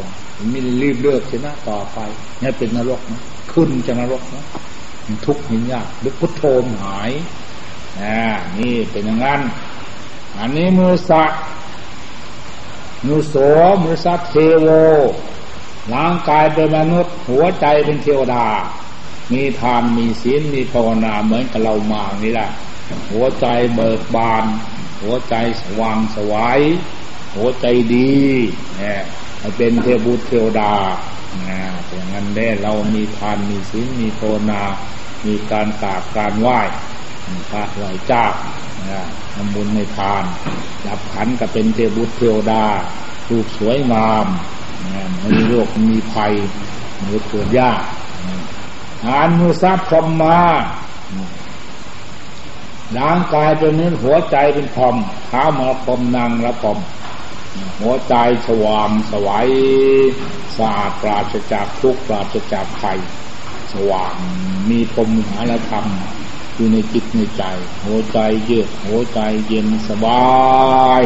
[0.51, 1.99] มีรีบเลือกชนะต่อไป
[2.43, 3.21] นี่เป็นนรกนะ
[3.53, 4.45] ขึ้นจะนรกนะ
[5.27, 6.43] ทุกข์หินยากดึกพุทโธ
[6.83, 7.11] หาย
[8.01, 8.19] อ่า
[8.59, 9.41] นี่เป็นอย่างนั้น
[10.39, 11.33] อันนี้มือสัก
[13.07, 13.35] มือโส
[13.83, 14.69] มือสักเทโว
[15.93, 18.47] ร่างกายเป็นมนุษย์ หัวใจเป็นเทวดา
[19.33, 22.49] มีทานมีศีลมีภาวนาเหมือนกับเรามานี่แหละ
[23.11, 24.45] หัวใจเบิกบาน
[25.03, 26.61] หัวใจสว่างสวาย
[27.37, 28.15] หัวใจดี
[28.79, 29.03] เนี่ย
[29.57, 30.73] เป็นเทบุตรเทวดา
[31.49, 34.63] นะอย่างนั้นได้เรามีทานมีศีลมีภาวนา
[35.27, 36.61] มีการกราบการไหว้
[37.51, 38.25] พระไหวเจ้า
[39.35, 40.25] ทำบุญในทาน
[40.85, 42.65] จับขันก็เป็นเทบุตรเทวดา
[43.29, 44.27] รูปสวยงาม
[45.19, 46.33] ไม่มีโรคมีภัย
[47.07, 47.81] มือเกิดยาก
[49.05, 50.41] หานมือซับพรมมา
[52.99, 54.97] ร่างกายเป็นนื้อหัวใจเป็นพรม
[55.29, 56.79] เท้ามาพรมนางละพรม
[57.81, 58.15] หัวใจ
[58.49, 59.49] สว่างสวัย
[60.57, 62.99] สะอาดปราศจากทุกปราศจากภัย
[63.73, 64.15] สว่าง
[64.71, 65.87] มีพรมหาละธรรม
[66.57, 67.43] อยู่ในจิตในใจ
[67.85, 70.23] หัวใจเยือกหัวใจเย็นสบา
[71.01, 71.03] ย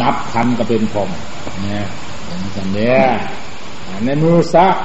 [0.00, 1.10] นับพันก็เป็นพรม
[1.62, 1.84] เนี่ย
[2.26, 3.04] อย่างนี้เนี่ย
[4.04, 4.76] ในมือซัก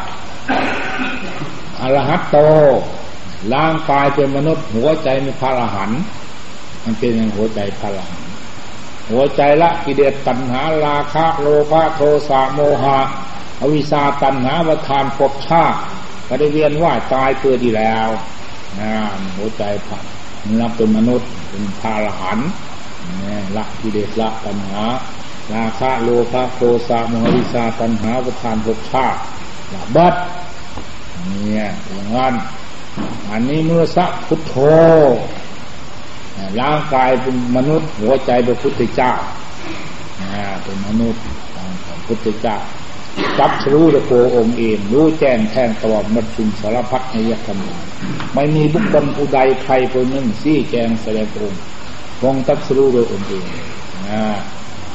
[1.81, 2.37] อรหัตโต
[3.53, 6.01] ร่างกายเป็นมนุษย์ หัวใจมีพระอรหันต์
[6.83, 8.30] มันเป็นอย่างหัวใจพระอรหันต์
[9.11, 12.99] หัวใจละกิเลสตัณหาราคะโลภะโทสะโมหะ
[13.61, 15.79] อวิชาตัณหาวัฏานภพชาติ
[16.27, 18.09] ก็ได้เวียนว่าตายเกิดดีแล้ว
[19.37, 19.97] หัวใจพระ
[20.59, 22.39] นับเป็นมนุษย์เป็นพระอรหัน
[23.55, 24.83] ละกิเลสละตัณหา
[25.53, 29.19] ราคะโลภะโทสะโมหิชาตัณหาประทานภพชาติ
[29.73, 30.15] ละบัด
[31.27, 32.33] เนี่ยอย่างนั้น
[33.29, 34.55] อันนี้เมื่อสักพุทโธ
[36.59, 39.11] ร่างกายเป็นมนุษย์ หัวใจเป็นพุทธเจ้า
[40.63, 41.23] เป็นมนุษย์
[41.85, 42.57] ของพุทธเจ้า
[43.39, 47.59] จับรู้ตะโกองค์เองรู้แจ้งแทงตลอดมัดชุมสารพัดในยธรรม
[48.33, 51.53] ไม่มีบุคคลผู้ใดใครคนหนึ่งซี่แจงแสดงอง
[52.21, 53.45] คงตัดรู้โดยองค์เอง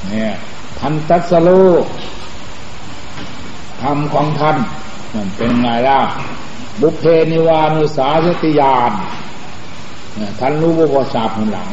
[0.08, 0.32] เนี่ย
[0.78, 1.48] ท่านตัสโล
[3.82, 4.56] ธรรมของท่าน
[5.14, 6.00] มันเป็นไงล่ะ
[6.80, 8.92] บุพเพนิวานุสาสติยาน
[10.40, 11.70] ท่านรู้ว่าภาษาผหลัง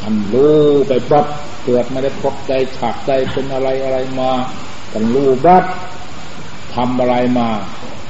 [0.00, 0.56] ท่านรู้
[0.88, 1.26] ไปปั๊บ
[1.64, 4.30] เกิดไม่ได้พบใจฉากใจเป็นอะไรอะไรมา
[4.92, 5.64] ท่านรู้บัด
[6.74, 7.48] ทำอะไรมา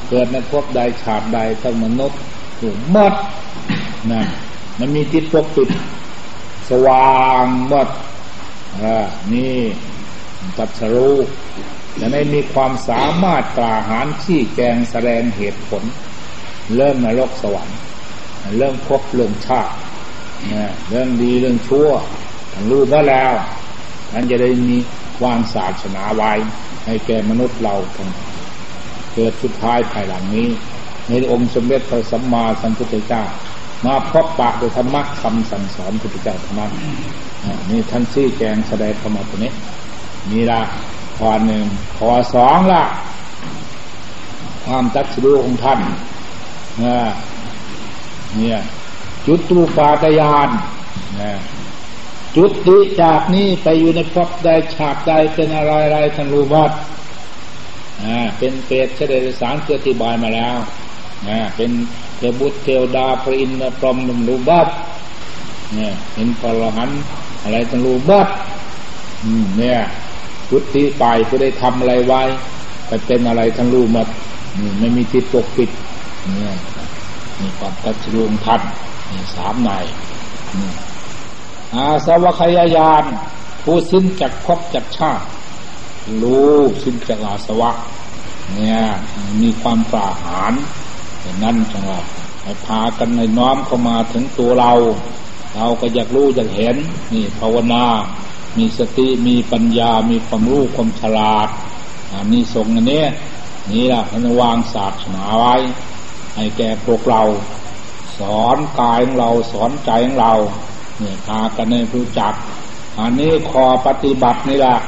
[0.09, 2.21] เกิดในพบใดฉากใดทั้งมนุษย์
[2.61, 3.15] ถูกมด
[4.13, 4.23] นะ
[4.79, 5.71] มันมีจิตปกปิด
[6.71, 7.89] สว่างหมด
[9.33, 9.59] นี่
[10.59, 11.17] ตัดสรู้
[12.01, 15.83] จะได้มีความสามารถกล่าหารที่แกงแสดงเหตุผล
[16.77, 17.79] เริ่มนรกสวรรค์
[18.59, 19.75] เริ่มพบเรื่องชาติ
[20.89, 21.89] เรื่องดีเรื่องชั่ว
[22.53, 23.33] ท่านรู้มาแล้ว
[24.11, 24.75] ท่านจะได้มี
[25.25, 26.33] วางศาสนาไว้
[26.87, 28.09] ให้แก่มนุษย์เราทั้ง
[29.15, 30.49] เกิดสุดท้ายภายหลังนี้
[31.09, 33.23] ในองค์สมเด็จพระสัมมาสัมพุทธเจ้า
[33.87, 36.67] มาพบปะโดยธรรมะคำสั่งสอนพุทธเจ้าธรรมะ
[37.71, 39.53] นี่ท่านชี้แจงแสดงธรรมะตัวนี้
[40.31, 40.61] นี่ละ
[41.19, 41.65] ข้อหนึ่ง
[41.99, 42.85] ข้อสองละ
[44.65, 45.81] ความตัดสู้ของท่าน
[48.39, 48.59] เนี่ย
[49.27, 50.49] จุดตูปาตยาน
[51.21, 51.33] นะ
[52.37, 56.73] จุดติจากนี้ไปอยู่ในภพใดฉากใดเป็นอะไรอะไรท่านรู้วัด
[58.05, 60.57] อ่าเป็นเปรตเฉลยสารเกิดอธิบายมาแล้ว
[61.29, 61.71] อ่าเป็น
[62.17, 64.69] เทบุตรเทวดาพระอินทร์พรหมรู้บัด
[65.75, 66.91] เนี่ยเป็นพระหัน
[67.45, 68.29] อะไรท่านรู้บัด
[69.59, 69.79] เนี่ย
[70.49, 72.23] พุทธิไปผู้ได้ทำอะไรไว้
[72.87, 74.09] ไปเป็นอะไรท่านรู้หมด
[74.81, 75.71] ไม่มีทิศปกปิด
[76.37, 76.55] เนี่ย
[77.41, 78.61] มีความตัดสูงทัน
[79.11, 79.85] มีสามนาย
[81.75, 83.05] อาสวัคยายาน
[83.65, 85.25] ผู้สิ้นจากภพจากชาติ
[86.23, 87.71] รู้สิ้นจากอาสวะ
[88.55, 88.79] เนี่ย
[89.43, 90.53] มีความปราหาร
[91.43, 92.01] นั้นจังหวะ
[92.43, 94.73] ให้พากันในน้อมเข้ามาถึงตัวเรา
[95.55, 96.77] เราก็อยากรู้อยากเห็น
[97.13, 97.85] นี่ภาวนา
[98.59, 101.49] มีสติมีปัญญา มีความรู้ความฉลาด
[102.33, 103.05] นี่ส่งอันนี้
[103.71, 105.55] นี่แหละพนวางศาสนาไว้
[106.37, 107.23] ให้แก่พวกเรา
[108.19, 110.35] สอนกายของเราสอนใจของเรา
[110.99, 112.35] เนี่ยพากันในรู้จัก
[112.99, 114.79] อันนี้คอปฏิบัตินี่แหละ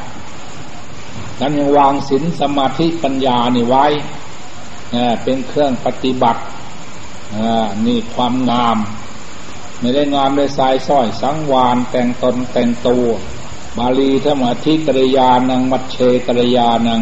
[1.38, 3.86] ท่านยังวางศีลสมาธิปัญญานี่ไว้
[5.22, 6.42] เป็นเครื่องปฏิบัติ
[7.86, 8.78] นี่ความงาม
[9.80, 13.06] ไม่ได้งามในสายสร้อยสังวานแต่งตนแต่งตัว
[13.78, 17.00] บาลีธรรมธิกริยานังมัชเชกริยานัง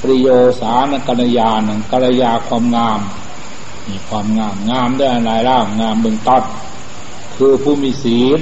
[0.00, 0.28] ปริโย
[0.60, 3.00] สานกัญญานังกริยาความงาม
[3.88, 6.42] มีความงามงามได้อะไรเล่างามเบื้องต้น
[7.36, 8.40] คือผู้มีศีล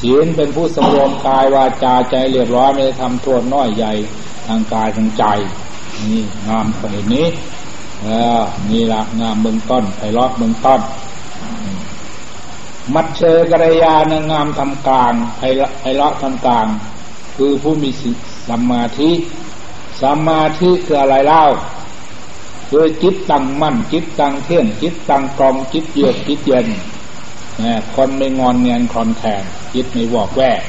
[0.00, 3.92] ศีลเป็นผู้สำรวมกายวาจาใจเรียบร้อยไม่ได้ทำโทษน้อยใหญ่
[4.46, 5.24] ทางกายทางใจ
[6.10, 6.82] นี่งามไป
[7.14, 7.26] นี้
[8.02, 8.06] เอ
[8.38, 8.40] อ
[8.70, 10.80] นี่ละงามเบื้องต้นไพเราะเบื้องต้น
[12.94, 16.66] มัดเชยกระยานงามทำกลางไพเราะทำกลาง
[17.36, 17.90] คือผู้มี
[18.48, 19.10] สมาธิ
[20.02, 21.44] สมาธิคืออะไรเล่า
[22.70, 26.68] คือจิตตั้งมั่นจิตตั้งเที่ยงจิตตั้งกรองจิตเยือกจิตเย็น
[27.94, 29.42] คนไม่งอนเงียนคอนแทน
[29.74, 30.62] จิตไม่วอกแวก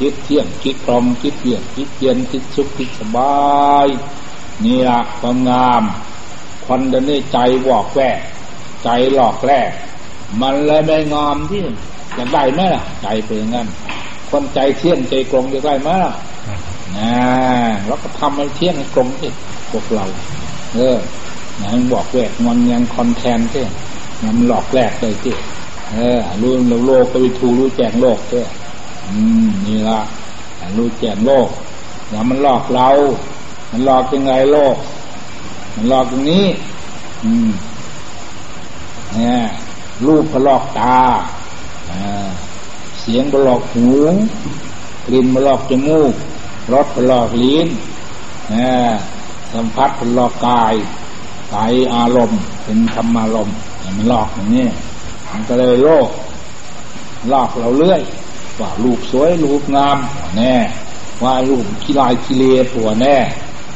[0.00, 3.88] จิตเที่ยงจิตกรองจิตเยือกจิตเย็นจิตสุขจิตสบาย
[4.64, 5.82] นี่ละความงาม
[6.66, 8.18] คนเดินนี้ใจวอกแวก
[8.84, 9.70] ใจหลอกแรก
[10.40, 11.60] มันเลยไม่งามที่
[12.14, 13.68] อยากได้ไหมล่ะ ใจเป็นงั้น
[14.30, 16.12] คนใจเที่ยงใจกรงอยากได้ไหมล่ะ
[16.96, 17.12] นะ
[17.86, 19.30] แล้วก็ทำให้เที่ยงกรงที่
[19.70, 20.06] พวกเรา
[20.74, 20.98] เออ
[21.60, 23.64] มันบอกแวกมันยังคอนแทนที่
[24.24, 25.36] มันหลอกแรกเลยที่
[25.92, 26.52] เออรู้
[26.86, 28.42] โลกก็ไปทูรู้แจงโลกที่
[29.08, 30.00] อืมนี่ละ
[30.76, 31.48] รู้แจงโลก
[32.10, 32.88] แล้วมันหลอกเรา
[33.70, 34.76] มันหลอกยังไงโลก
[35.74, 36.46] มันหลอกตรงนี้
[37.24, 37.48] อืม
[39.14, 39.38] เนี่ย
[40.06, 40.98] รูปก็หลอกตา
[41.90, 42.28] อ่า
[43.00, 43.88] เสียงก็หลอกหู
[45.06, 46.14] กลิ่นมาหลอกจมูก
[46.72, 47.68] รสเป็หลอกลิ้น
[49.52, 50.74] สัมผัสเป็นหลอกกาย
[51.54, 54.66] กายอารมณ์เป็นธรรมารมณ์มันหลอกอย่างนี้
[55.30, 56.08] มันก็เลยโลก
[57.28, 58.02] หลอกเราเรื่อย
[58.60, 59.98] ว่ารูปสวยรูปงาม
[60.36, 60.54] แน่
[61.22, 63.16] ว่ารูปขี้ลายขี้เลผัวแน่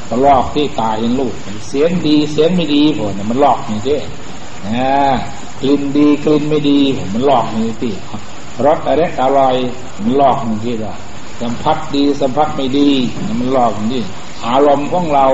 [0.09, 1.35] ก็ลอกที่ตายเห็นรูป
[1.68, 3.99] เสียงดีเสียงไม่ดีผัวเนี่ยมันหลอกอย่างนี้
[4.66, 4.93] นะ
[5.61, 7.95] กลิ่นดีกลิ่นไม่ดีผมมันหลอกอย่างนี้ที่
[8.64, 9.57] รสอะไรอร่อย
[10.03, 10.95] มันหลอกอย่างนี้ว่า
[11.41, 12.91] สัมผัสดีสัมผัสไม่ดี
[13.41, 14.03] มันหลอกนี่
[14.47, 15.27] อารมณ์ของเรา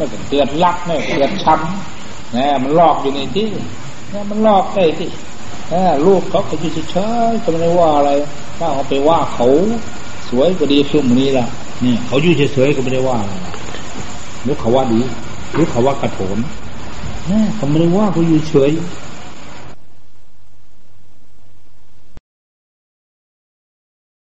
[0.00, 3.48] ไม่เกิดลักไม่เกิดช้ำนะมันลอกอยู่ในที่
[4.12, 5.10] นี่มันลอกได้ที่
[6.06, 6.96] ลูกเขาก็อยู่เฉ
[7.30, 8.10] ยๆก็ไม่ได้ว่าอะไร
[8.58, 9.46] ถ้าเขาไปว่าเขา
[10.28, 11.46] สวยก็ดีชุ่มนี้ละ
[11.84, 13.30] นี่เขาอยู่เฉยๆก็ไม่ได้ว่าร
[14.44, 15.00] หรือเขาว่าดี
[15.54, 16.38] หรือเขาว่ากระโถน
[17.56, 18.70] เขาไม่ได้ว่าเขาอยู่เฉย